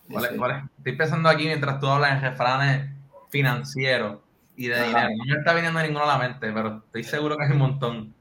[0.10, 2.90] Estoy pensando aquí mientras tú hablas en refranes
[3.30, 4.20] financieros
[4.56, 5.10] y de dinero.
[5.18, 8.14] No me está viniendo ninguno a la mente, pero estoy seguro que hay un montón.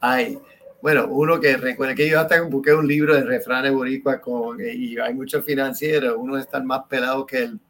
[0.00, 0.38] Hay.
[0.80, 4.98] Bueno, uno que recuerda que yo hasta busqué un libro de refranes boricua con, y
[4.98, 7.60] hay muchos financieros, uno está más pelado que el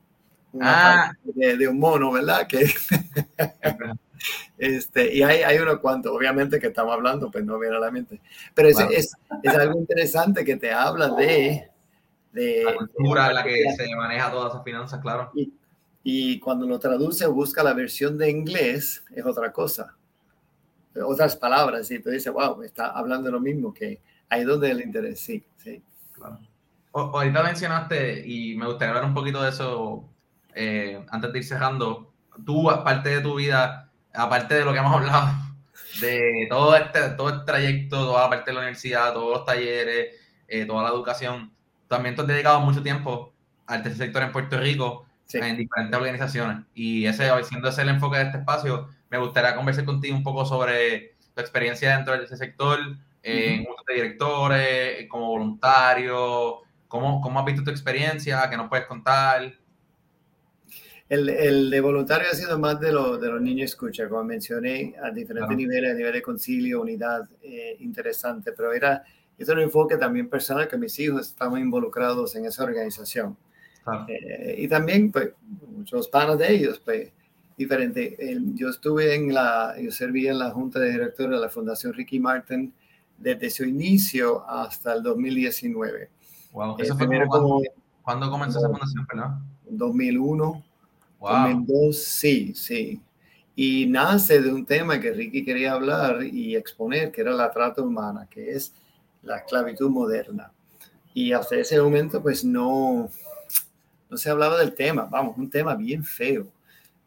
[0.60, 1.12] ah.
[1.24, 2.46] de, un mono, ¿verdad?
[2.46, 2.66] Que,
[4.58, 7.90] este, y hay, hay unos cuantos, obviamente que estamos hablando, pues no viene a la
[7.90, 8.20] mente.
[8.54, 11.72] Pero es, es, es algo interesante que te habla de
[12.32, 15.30] de la cultura en la que se maneja todas esas finanzas, claro.
[15.34, 15.52] Y,
[16.02, 19.94] y, cuando lo traduce o busca la versión de inglés, es otra cosa.
[20.94, 25.20] Otras palabras, y tú dices, wow, está hablando lo mismo, que ahí donde el interés,
[25.20, 25.82] sí, sí.
[26.12, 26.38] Claro.
[26.92, 30.08] ahorita mencionaste, y me gustaría hablar un poquito de eso
[30.54, 32.12] eh, antes de ir cerrando.
[32.44, 35.32] Tú, aparte de tu vida, aparte de lo que hemos hablado,
[36.00, 40.16] de todo este, todo el trayecto, toda la parte de la universidad, todos los talleres,
[40.48, 41.52] eh, toda la educación,
[41.88, 43.32] también te has dedicado mucho tiempo
[43.66, 46.64] al tercer sector en Puerto Rico, en diferentes organizaciones.
[46.74, 50.44] Y ese, siendo ese el enfoque de este espacio, me gustaría conversar contigo un poco
[50.44, 52.78] sobre tu experiencia dentro de ese sector,
[53.22, 58.86] en uh de directores, como voluntario, cómo, cómo has visto tu experiencia, qué nos puedes
[58.86, 59.52] contar.
[61.08, 64.94] El, el, de voluntario ha sido más de, lo, de los niños escucha, como mencioné,
[65.02, 69.04] a diferentes niveles, a nivel de concilio, unidad, eh, interesante, pero era
[69.42, 73.36] es un enfoque también personal que mis hijos estaban involucrados en esa organización.
[74.08, 75.32] Eh, y también, pues,
[75.68, 77.10] muchos panos de ellos, pues,
[77.56, 78.16] diferente.
[78.54, 82.20] yo estuve en la, yo serví en la junta de directores de la Fundación Ricky
[82.20, 82.72] Martin
[83.18, 86.10] desde su inicio hasta el 2019.
[86.52, 87.62] Wow, eh, eso fue como,
[88.02, 89.44] ¿Cuándo comenzó esa fundación, perdón?
[89.68, 90.64] 2001,
[91.22, 91.54] wow.
[91.54, 93.00] 2002, sí, sí.
[93.54, 97.82] Y nace de un tema que Ricky quería hablar y exponer, que era la trata
[97.82, 98.74] humana, que es
[99.22, 100.52] la esclavitud moderna.
[101.14, 103.10] Y hasta ese momento, pues no,
[104.08, 106.46] no se hablaba del tema, vamos, un tema bien feo.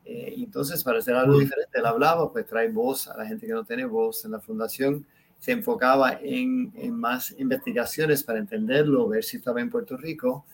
[0.06, 3.54] Eh, entonces, para hacer algo diferente, él hablaba, pues trae voz a la gente que
[3.54, 4.24] no tiene voz.
[4.24, 5.06] En la fundación
[5.40, 10.46] se enfocaba en, en más investigaciones para entenderlo, ver si estaba en Puerto Rico.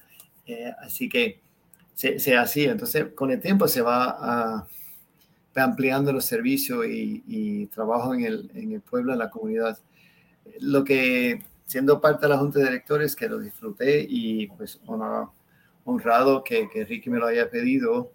[0.45, 1.41] Eh, así que
[1.93, 2.71] se, se, hacía.
[2.71, 4.67] Entonces, con el tiempo se va, a,
[5.55, 9.77] ampliando los servicios y, y trabajo en el, en el pueblo, en la comunidad.
[10.59, 14.81] Lo que siendo parte de la junta de directores que lo disfruté y pues
[15.85, 18.11] honrado que, que Ricky me lo haya pedido,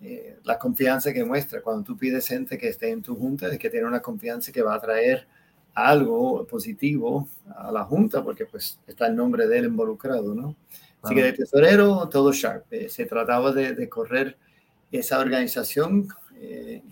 [0.00, 3.58] eh, la confianza que muestra cuando tú pides gente que esté en tu junta, es
[3.58, 5.28] que tiene una confianza que va a traer
[5.74, 10.56] algo positivo a la junta, porque pues está el nombre de él involucrado, ¿no?
[11.02, 12.72] Así que de tesorero, todo sharp.
[12.72, 14.36] Eh, se trataba de, de, correr
[14.90, 16.08] esa organización
[16.40, 16.82] eh,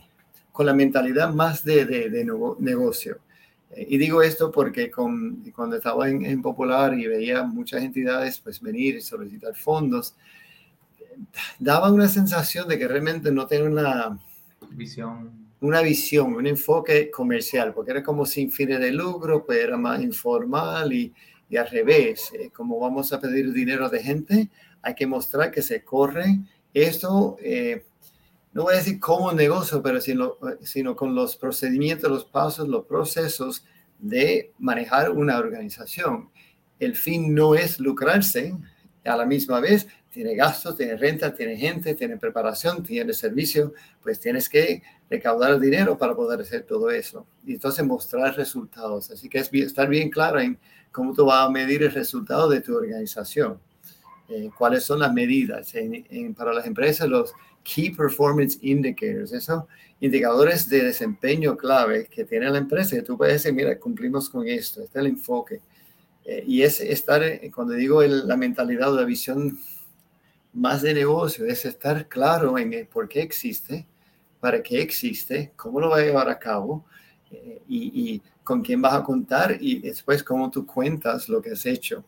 [0.53, 2.25] con la mentalidad más de, de, de
[2.61, 3.19] negocio.
[3.71, 8.61] Eh, y digo esto porque con, cuando estaba en, Popular y veía muchas entidades pues
[8.61, 10.15] venir y solicitar fondos,
[11.59, 14.19] daba una sensación de que realmente no tienen una
[14.71, 19.77] visión, una visión, un enfoque comercial, porque era como sin fines de lucro, pues era
[19.77, 21.13] más informal y,
[21.49, 24.51] y al revés, eh, como vamos a pedir dinero de gente,
[24.83, 26.41] hay que mostrar que se corre
[26.75, 27.37] esto.
[27.41, 27.85] Eh,
[28.53, 32.87] no voy a decir como negocio, pero sino, sino con los procedimientos, los pasos, los
[32.87, 33.65] procesos
[33.99, 36.31] de manejar una organización.
[36.79, 38.55] El fin no es lucrarse,
[39.05, 44.19] a la misma vez tiene gastos, tiene renta, tiene gente, tiene preparación, tiene servicio, pues
[44.19, 47.27] tienes que recaudar dinero para poder hacer todo eso.
[47.45, 49.11] Y entonces mostrar resultados.
[49.11, 50.59] Así que es estar bien claro en
[50.97, 53.61] cómo tú vas a medir el resultado de tu organización.
[54.31, 55.75] Eh, cuáles son las medidas.
[56.35, 59.65] para las empresas, los Key Performance Indicators, esos
[60.01, 64.49] indicadores de desempeño clave que tiene la empresa, y tú puedes decir, mira, cumplimos con
[64.49, 65.61] esto, este es el enfoque.
[66.25, 69.59] Eh, y es estar, eh, cuando digo la mentalidad o la visión
[70.55, 73.87] más de negocio, es estar claro en por qué existe,
[74.41, 76.87] para qué existe, cómo lo va a llevar a cabo
[77.31, 81.51] eh, y, y, con quién vas a contar y después cómo tú cuentas lo que
[81.51, 82.05] has hecho.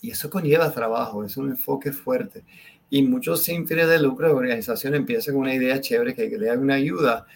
[0.00, 2.44] Y eso conlleva trabajo, es un enfoque fuerte.
[2.88, 6.46] Y muchos sin fines de lucro de organización empiezan con una idea chévere que le
[6.46, 7.26] da una ayuda.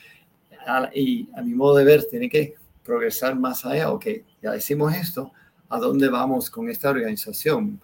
[0.94, 2.54] y a mi modo de ver, tiene que
[2.84, 3.90] progresar más allá.
[3.90, 4.06] Ok,
[4.40, 5.32] ya decimos esto,
[5.68, 7.80] ¿a dónde vamos con esta organización?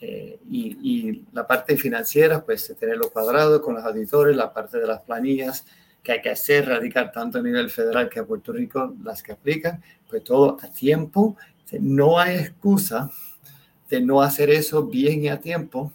[0.00, 4.86] Eh, y, y, la parte financiera, pues tenerlo cuadrado con los auditores, la parte de
[4.88, 5.64] las planillas
[6.06, 9.32] que hay que hacer, radicar tanto a nivel federal que a Puerto Rico, las que
[9.32, 11.36] aplican, pues todo a tiempo.
[11.80, 13.10] No hay excusa
[13.90, 15.92] de no hacer eso bien y a tiempo,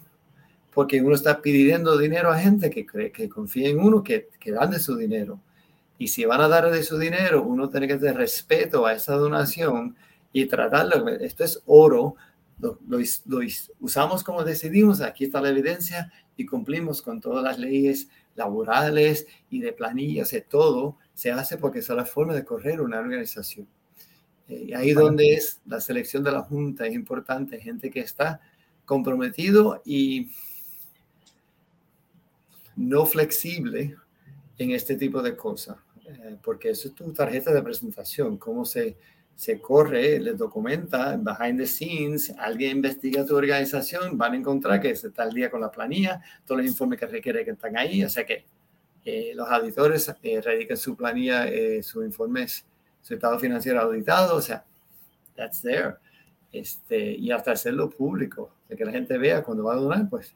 [0.74, 4.52] porque uno está pidiendo dinero a gente que cree que confía en uno, que, que
[4.52, 5.40] dan de su dinero.
[5.96, 9.14] Y si van a dar de su dinero, uno tiene que tener respeto a esa
[9.14, 9.96] donación
[10.30, 11.08] y tratarlo.
[11.08, 12.16] Esto es oro,
[12.60, 13.38] lo, lo,
[13.80, 19.60] usamos como decidimos, aquí está la evidencia y cumplimos con todas las leyes laborales y
[19.60, 23.68] de planillas, de todo, se hace porque es la forma de correr una organización.
[24.48, 28.40] Eh, y ahí donde es la selección de la Junta es importante, gente que está
[28.84, 30.30] comprometido y
[32.76, 33.96] no flexible
[34.58, 35.76] en este tipo de cosas,
[36.06, 38.96] eh, porque eso es tu tarjeta de presentación, cómo se,
[39.34, 44.94] se corre, les documenta, behind the scenes, alguien investiga tu organización, van a encontrar que
[44.94, 48.04] se está al día con la planilla, todos los informes que requiere que están ahí,
[48.04, 48.44] o sea que
[49.04, 52.64] eh, los auditores eh, radican su planilla, eh, sus informes,
[53.00, 54.64] su estado financiero auditado, o sea,
[55.34, 55.94] that's there.
[56.52, 60.34] Este, y hasta hacerlo público, de que la gente vea cuando va a donar, pues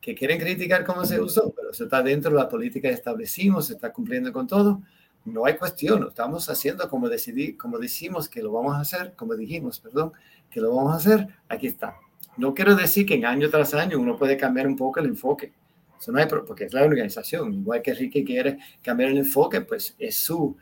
[0.00, 3.66] que quieren criticar cómo se usó, pero eso está dentro de la política que establecimos,
[3.66, 4.82] se está cumpliendo con todo.
[5.26, 9.14] No hay cuestión, lo estamos haciendo como decidí, como decimos que lo vamos a hacer,
[9.14, 10.12] como dijimos, perdón,
[10.48, 11.96] que lo vamos a hacer, aquí está.
[12.36, 15.52] No quiero decir que en año tras año uno puede cambiar un poco el enfoque.
[15.98, 17.54] Eso no hay, porque es la organización.
[17.54, 20.56] Igual que Ricky quiere cambiar el enfoque, pues es su,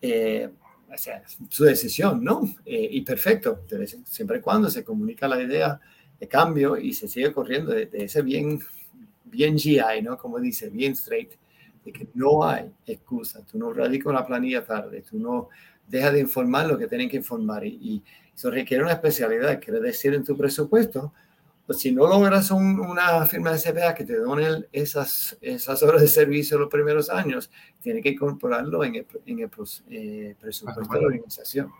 [0.00, 0.50] eh,
[0.92, 2.42] o sea, su decisión, ¿no?
[2.64, 3.64] Eh, y perfecto,
[4.04, 5.80] siempre y cuando se comunica la idea
[6.18, 8.60] de cambio y se sigue corriendo de, ese bien,
[9.24, 10.16] bien GI, ¿no?
[10.16, 11.32] Como dice, bien straight,
[11.84, 13.44] de que no hay excusa.
[13.50, 15.48] Tú no radicas una planilla tarde, tú no
[15.86, 18.02] dejas de informar lo que tienen que informar y, y
[18.34, 21.12] eso requiere una especialidad, quiere decir en tu presupuesto,
[21.66, 26.08] pues si no logras una firma de CPA que te done esas, esas horas de
[26.08, 29.50] servicio los primeros años, tiene que incorporarlo en el, en el
[29.90, 31.70] eh, presupuesto de la organización.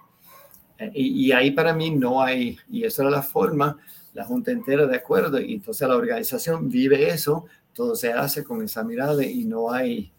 [0.78, 3.76] Eh, y, y, ahí para mí no hay, y esa era la forma
[4.14, 8.62] la junta entera de acuerdo y entonces la organización vive eso, todo se hace con
[8.62, 10.12] esa mirada y no hay...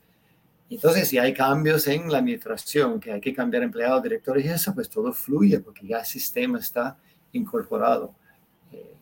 [0.69, 4.73] Entonces, si hay cambios en la administración, que hay que cambiar empleados, directores y eso,
[4.73, 6.97] pues todo fluye porque ya el sistema está
[7.31, 8.15] incorporado.
[8.71, 8.95] Eh,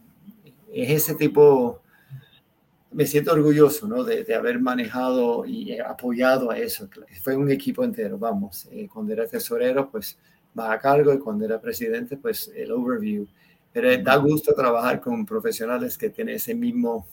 [0.73, 1.81] es ese tipo,
[2.91, 4.03] me siento orgulloso ¿no?
[4.03, 6.89] de, de, haber manejado y apoyado a eso.
[7.23, 8.67] Fue un equipo entero, vamos.
[8.71, 10.17] Eh, cuando era tesorero, pues
[10.57, 13.27] va a cargo y cuando era presidente, pues el overview.
[13.71, 17.07] Pero da gusto trabajar con profesionales que tienen ese mismo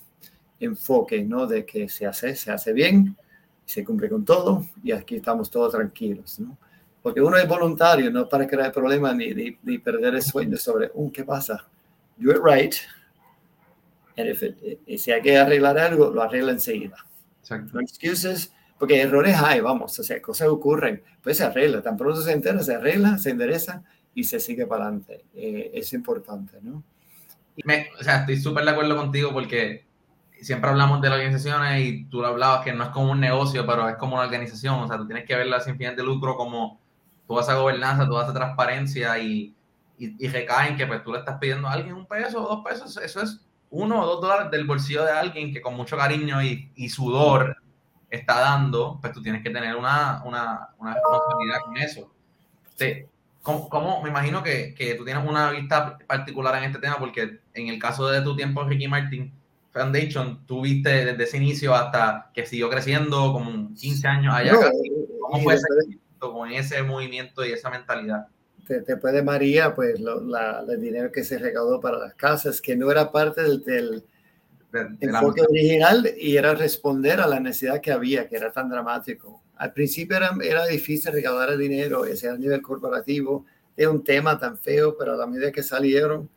[0.60, 1.46] enfoque, ¿no?
[1.46, 3.16] De que se hace, se hace bien,
[3.64, 6.56] se cumple con todo y aquí estamos todos tranquilos, ¿no?
[7.02, 11.10] Porque uno es voluntario, no para crear problemas ni, ni, perder el sueño sobre, uh,
[11.12, 11.66] ¿qué pasa?
[12.16, 12.74] Do it right.
[14.86, 16.96] y si hay que arreglar algo, lo arregla enseguida.
[17.40, 17.70] Exacto.
[17.74, 22.20] No excuses, porque errores hay, vamos, o sea, cosas ocurren, pues se arregla, tan pronto
[22.22, 23.82] se entera, se arregla, se endereza
[24.14, 25.24] y se sigue para adelante.
[25.34, 26.82] Eh, es importante, ¿no?
[27.64, 29.84] Me, o sea, estoy súper de acuerdo contigo porque
[30.40, 33.66] siempre hablamos de las organizaciones y tú lo hablabas que no es como un negocio,
[33.66, 34.80] pero es como una organización.
[34.80, 36.80] O sea, tú tienes que verla sin fines de lucro como
[37.26, 39.54] toda esa gobernanza, toda esa transparencia y,
[39.98, 42.96] y, recaen que pues tú le estás pidiendo a alguien un peso o dos pesos.
[42.96, 46.88] Eso es uno o dos dólares del bolsillo de alguien que con mucho cariño y,
[46.88, 47.56] sudor
[48.10, 52.10] está dando, pues tú tienes que tener una, una, una responsabilidad con eso.
[52.74, 53.04] Sí.
[53.42, 56.98] ¿Cómo, me imagino que, que, tú tienes una vista particular en este tema?
[56.98, 59.32] Porque en el caso de tu tiempo, Ricky Martin
[59.70, 64.52] Foundation, tú viste desde ese inicio hasta que siguió creciendo, como 15 años allá.
[64.52, 64.60] No,
[65.20, 65.66] ¿Cómo fue ese,
[66.18, 68.28] con ese movimiento y esa mentalidad?
[68.66, 72.76] Después de María, pues lo, la, el dinero que se recaudó para las casas, que
[72.76, 74.04] no era parte del, del
[75.00, 79.42] enfoque original y era responder a la necesidad que había, que era tan dramático.
[79.56, 83.46] Al principio era, era difícil recaudar el dinero, ese a nivel corporativo,
[83.76, 86.28] es un tema tan feo, pero a la medida que salieron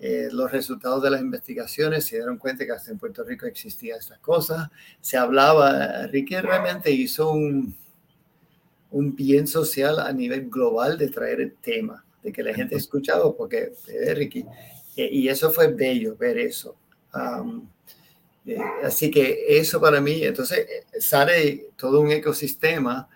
[0.00, 3.96] eh, los resultados de las investigaciones, se dieron cuenta que hasta en Puerto Rico existía
[3.96, 4.70] estas cosas,
[5.00, 7.74] se hablaba, Ricky realmente hizo un,
[8.90, 13.34] un bien social a nivel global de traer el tema de que la gente escuchaba,
[13.34, 14.44] porque eh, Ricky,
[14.96, 16.76] eh, y eso fue bello ver eso.
[18.46, 20.66] Eh, así que eso para mí, entonces
[20.98, 23.08] sale todo un ecosistema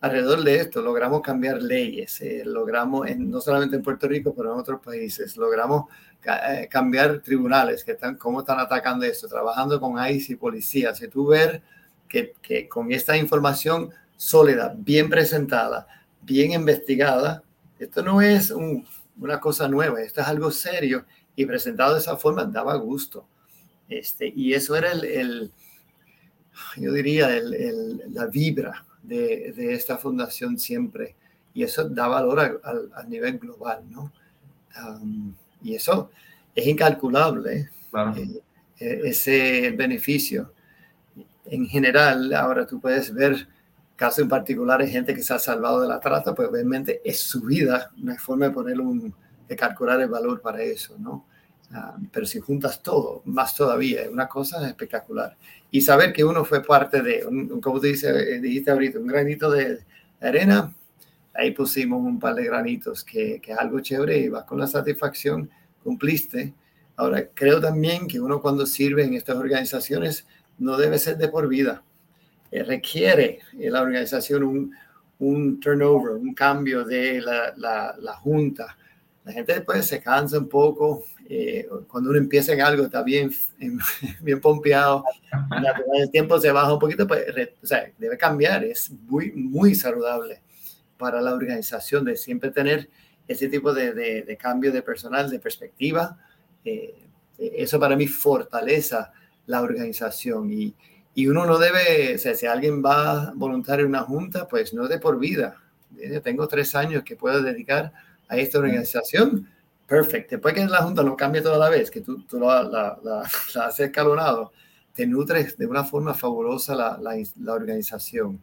[0.00, 0.82] alrededor de esto.
[0.82, 5.84] Logramos cambiar leyes, logramos, no solamente en Puerto Rico, pero en otros países, logramos
[6.68, 10.98] cambiar tribunales que están, cómo están atacando esto, trabajando con ICE y policías.
[10.98, 11.62] Si tú ver
[12.08, 15.86] que, que con esta información sólida, bien presentada,
[16.22, 17.42] bien investigada,
[17.78, 22.44] esto no es una cosa nueva, esto es algo serio y presentado de esa forma
[22.44, 23.26] daba gusto.
[23.88, 25.50] Este, y eso era el,
[26.76, 31.16] yo diría, el, la vibra de, de, esta fundación siempre.
[31.52, 32.62] Y eso da valor
[32.94, 34.12] a, nivel global, ¿no?
[35.62, 36.10] y eso
[36.54, 37.70] es incalculable,
[38.16, 38.40] eh,
[38.78, 40.52] eh, ese beneficio.
[41.44, 43.48] En general, ahora tú puedes ver
[43.96, 47.20] caso en particular hay gente que se ha salvado de la trata, pues obviamente es
[47.20, 49.12] su vida, no hay forma de poner un,
[49.48, 51.26] de calcular el valor para eso, ¿no?
[51.72, 55.36] Ah, pero si juntas todo, más todavía, una cosa espectacular.
[55.70, 57.24] Y saber que uno fue parte de,
[57.62, 59.78] como te dice, eh, dijiste ahorita, un granito de
[60.20, 60.74] arena,
[61.32, 65.48] ahí pusimos un par de granitos, que, es algo chévere y vas con la satisfacción,
[65.84, 66.54] cumpliste.
[66.96, 70.26] Ahora, creo también que uno cuando sirve en estas organizaciones
[70.58, 71.82] no debe ser de por vida
[72.50, 74.74] eh, requiere la organización un,
[75.20, 78.76] un, turnover, un cambio de la, la, junta.
[79.24, 81.04] La gente después se cansa un poco.
[81.28, 83.30] Eh, cuando uno empieza en algo, está bien,
[84.20, 85.04] bien pompeado.
[85.94, 87.24] El tiempo se baja un poquito, pues,
[87.62, 88.64] o sea, debe cambiar.
[88.64, 90.42] Es muy, muy saludable
[90.96, 92.90] para la organización de siempre tener
[93.28, 96.18] ese tipo de, de, cambio de personal, de perspectiva.
[96.64, 96.94] Eh,
[97.38, 99.12] eso para mí fortaleza
[99.46, 100.74] la organización y,
[101.14, 104.88] y uno no debe, o sea, si alguien va voluntario en una junta, pues no
[104.88, 105.56] de por vida.
[105.90, 107.92] Yo tengo tres años que puedo dedicar
[108.30, 109.48] a esta organización.
[109.86, 110.36] Perfecto.
[110.36, 113.20] Después que la junta no cambie toda la vez, que tú, tú la, la, la,
[113.66, 114.52] haces escalonado,
[114.94, 116.98] te nutres de una forma fabulosa la,
[117.40, 118.40] la organización.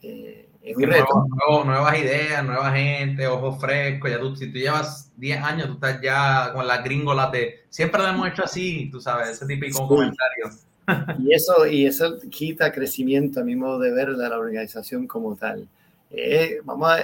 [0.00, 1.26] Eh, es un reto.
[1.64, 4.10] nuevas ideas, nueva gente, ojos frescos.
[4.10, 8.02] Ya tú, si tú llevas 10 años, tú estás ya con las gringolas de siempre
[8.02, 10.50] lo hemos hecho así, tú sabes, ese típico comentario
[11.18, 15.36] y eso, y eso quita crecimiento a mi modo de ver de la organización como
[15.36, 15.68] tal.
[16.10, 17.00] Eh, vamos a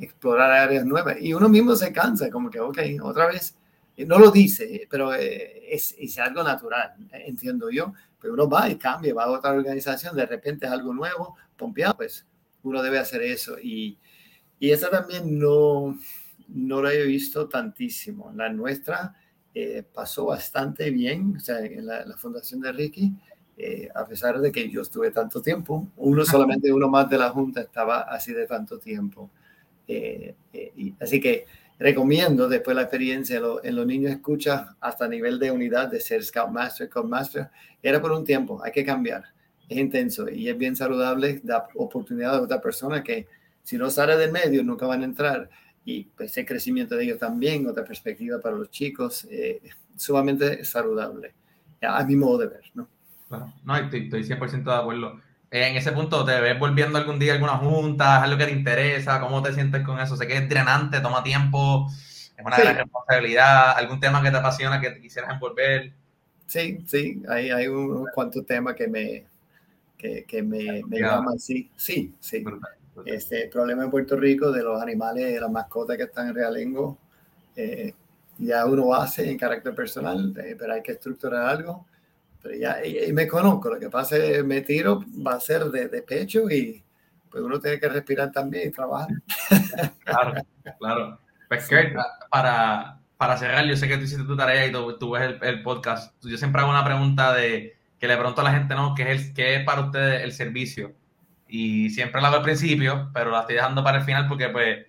[0.00, 1.16] explorar áreas nuevas.
[1.20, 3.56] Y uno mismo se cansa, como que, ok, otra vez,
[4.06, 8.76] no lo dice, pero eh, es, es, algo natural, entiendo yo, pero uno va y
[8.76, 12.26] cambia, va a otra organización, de repente es algo nuevo, pompeado, pues
[12.62, 13.58] uno debe hacer eso.
[13.60, 13.98] Y,
[14.60, 15.98] y eso también no,
[16.48, 18.32] no lo he visto tantísimo.
[18.34, 19.14] La nuestra
[19.54, 23.12] eh, pasó bastante bien, o sea, en la, fundación de Ricky,
[23.56, 27.30] eh, a pesar de que yo estuve tanto tiempo, uno solamente uno más de la
[27.30, 29.30] Junta estaba así de tanto tiempo.
[29.88, 30.34] Eh,
[30.76, 31.46] y, así que
[31.78, 36.50] recomiendo después la experiencia en los niños escucha hasta nivel de unidad de ser Scout
[36.50, 37.48] Master, Master,
[37.82, 39.24] era por un tiempo, hay que cambiar,
[39.68, 43.26] es intenso y es bien saludable, da oportunidad a otra persona que
[43.62, 45.48] si no sale del medio nunca van a entrar
[45.84, 49.62] y pues, ese crecimiento de ellos también, otra perspectiva para los chicos, eh,
[49.96, 51.32] sumamente saludable,
[51.80, 52.88] a mi modo de ver, ¿no?
[53.64, 55.20] no, estoy, estoy 100% de acuerdo.
[55.50, 58.18] En ese punto, ¿te ves volviendo algún día a alguna junta?
[58.18, 59.20] ¿Es algo que te interesa?
[59.20, 60.16] ¿Cómo te sientes con eso?
[60.16, 61.86] Sé que es drenante, toma tiempo,
[62.36, 63.70] es una gran responsabilidad.
[63.76, 65.92] ¿Algún tema que te apasiona que te quisieras envolver?
[66.46, 69.24] Sí, sí, hay, hay unos cuantos temas que me,
[69.96, 72.44] que, que me, me llaman, sí, sí, sí.
[73.04, 76.98] Este problema en Puerto Rico de los animales, las mascotas que están en realengo,
[77.54, 77.92] eh,
[78.38, 81.86] ya uno hace en carácter personal, eh, pero hay que estructurar algo.
[82.42, 85.88] Pero ya, y, me conozco, lo que pasa es me tiro, va a ser de,
[85.88, 86.82] de, pecho y
[87.30, 89.08] pues uno tiene que respirar también y trabajar.
[90.04, 90.34] Claro,
[90.78, 91.18] claro.
[91.48, 91.68] Pues
[92.30, 95.38] para, para cerrar, yo sé que tú hiciste tu tarea y tú, tú ves el,
[95.42, 96.14] el, podcast.
[96.22, 98.94] Yo siempre hago una pregunta de que le pregunto a la gente, ¿no?
[98.94, 100.94] ¿Qué es, el, qué es para ustedes el servicio?
[101.48, 104.86] y siempre la hago al principio, pero la estoy dejando para el final porque pues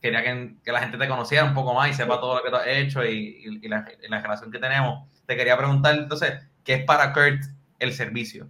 [0.00, 2.50] quería que, que la gente te conociera un poco más y sepa todo lo que
[2.50, 5.08] tú has hecho y, y, la, la, relación que tenemos.
[5.26, 6.34] Te quería preguntar entonces,
[6.64, 7.42] ¿qué es para Kurt
[7.78, 8.48] el servicio?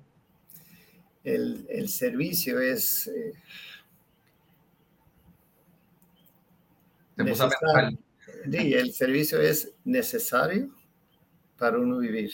[1.25, 3.07] El, el servicio es...
[3.09, 3.33] Eh,
[8.51, 10.75] sí, el servicio es necesario
[11.59, 12.33] para uno vivir.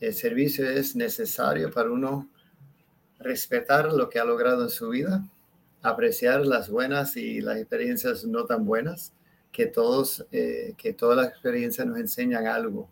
[0.00, 2.28] El servicio es necesario para uno
[3.18, 5.28] respetar lo que ha logrado en su vida,
[5.82, 9.12] apreciar las buenas y las experiencias no tan buenas,
[9.52, 12.88] que, todos, eh, que todas las experiencias nos enseñan algo.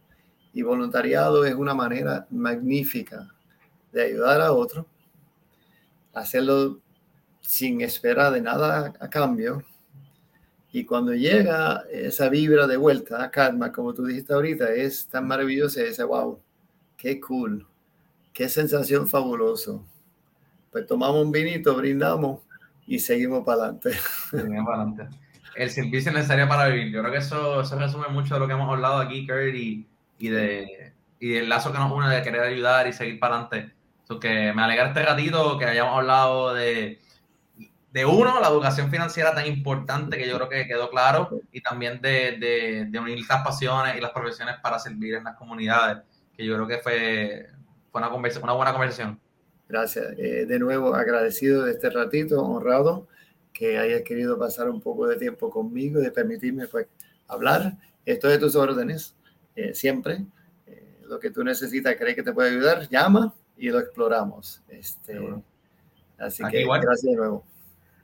[0.58, 3.28] Y voluntariado es una manera magnífica
[3.92, 4.88] de ayudar a otro,
[6.12, 6.80] hacerlo
[7.40, 9.62] sin esperar de nada a cambio
[10.72, 15.28] Y cuando llega esa vibra de vuelta a Karma, como tú dijiste ahorita, es tan
[15.28, 16.40] maravilloso y dice, wow,
[16.96, 17.64] qué cool,
[18.32, 19.86] qué sensación fabuloso.
[20.72, 22.40] Pues tomamos un vinito, brindamos
[22.84, 23.92] y seguimos para adelante.
[24.32, 25.16] Seguimos para adelante.
[25.54, 26.92] El servicio necesario para vivir.
[26.92, 29.86] Yo creo que eso, eso resume mucho de lo que hemos hablado aquí, Kurt, y,
[30.18, 33.74] y, de, y del lazo que nos une de querer ayudar y seguir para adelante.
[34.20, 37.00] que me alegra este ratito que hayamos hablado de,
[37.92, 42.00] de uno, la educación financiera tan importante que yo creo que quedó claro, y también
[42.00, 45.98] de, de, unir las pasiones y las profesiones para servir en las comunidades,
[46.36, 47.46] que yo creo que fue,
[47.90, 49.20] fue una, una buena conversación.
[49.68, 50.14] Gracias.
[50.18, 53.06] Eh, de nuevo, agradecido de este ratito, honrado
[53.52, 56.86] que hayas querido pasar un poco de tiempo conmigo y de permitirme pues,
[57.26, 57.76] hablar.
[58.06, 59.16] Estoy de tus órdenes,
[59.58, 60.24] eh, siempre.
[60.66, 64.62] Eh, lo que tú necesitas, crees que te puede ayudar, llama y lo exploramos.
[64.68, 65.18] Este,
[66.16, 67.44] así que gracias de nuevo.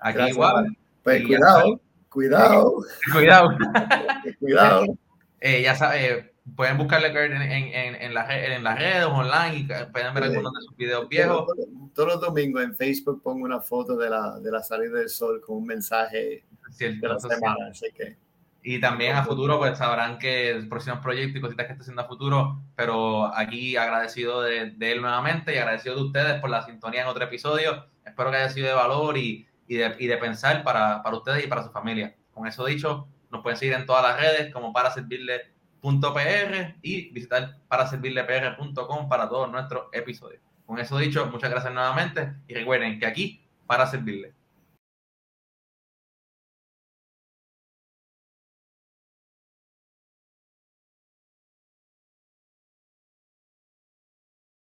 [0.00, 0.76] Aquí igual.
[1.04, 2.74] Pues cuidado, cuidado.
[3.12, 3.56] Cuidado.
[4.40, 4.98] cuidado.
[5.38, 6.24] Eh, ya sabes,
[6.56, 10.60] pueden buscarle en, en, en, la, en las redes online y pueden ver algunos de
[10.62, 11.46] sus videos viejos.
[11.94, 15.40] Todos, los domingos en Facebook pongo una foto de la, de la salida del sol
[15.40, 16.44] con un mensaje
[16.78, 17.68] de la semana.
[17.70, 18.16] Así que,
[18.64, 22.08] y también a futuro, pues sabrán que próximos proyectos y cositas que está haciendo a
[22.08, 27.02] futuro, pero aquí agradecido de, de él nuevamente y agradecido de ustedes por la sintonía
[27.02, 27.86] en otro episodio.
[28.04, 31.44] Espero que haya sido de valor y y de, y de pensar para, para, ustedes
[31.44, 32.14] y para su familia.
[32.32, 37.58] Con eso dicho, nos pueden seguir en todas las redes como para servirle.pr y visitar
[37.68, 40.42] para servirlepr.com para todos nuestros episodios.
[40.66, 44.34] Con eso dicho, muchas gracias nuevamente y recuerden que aquí para servirle.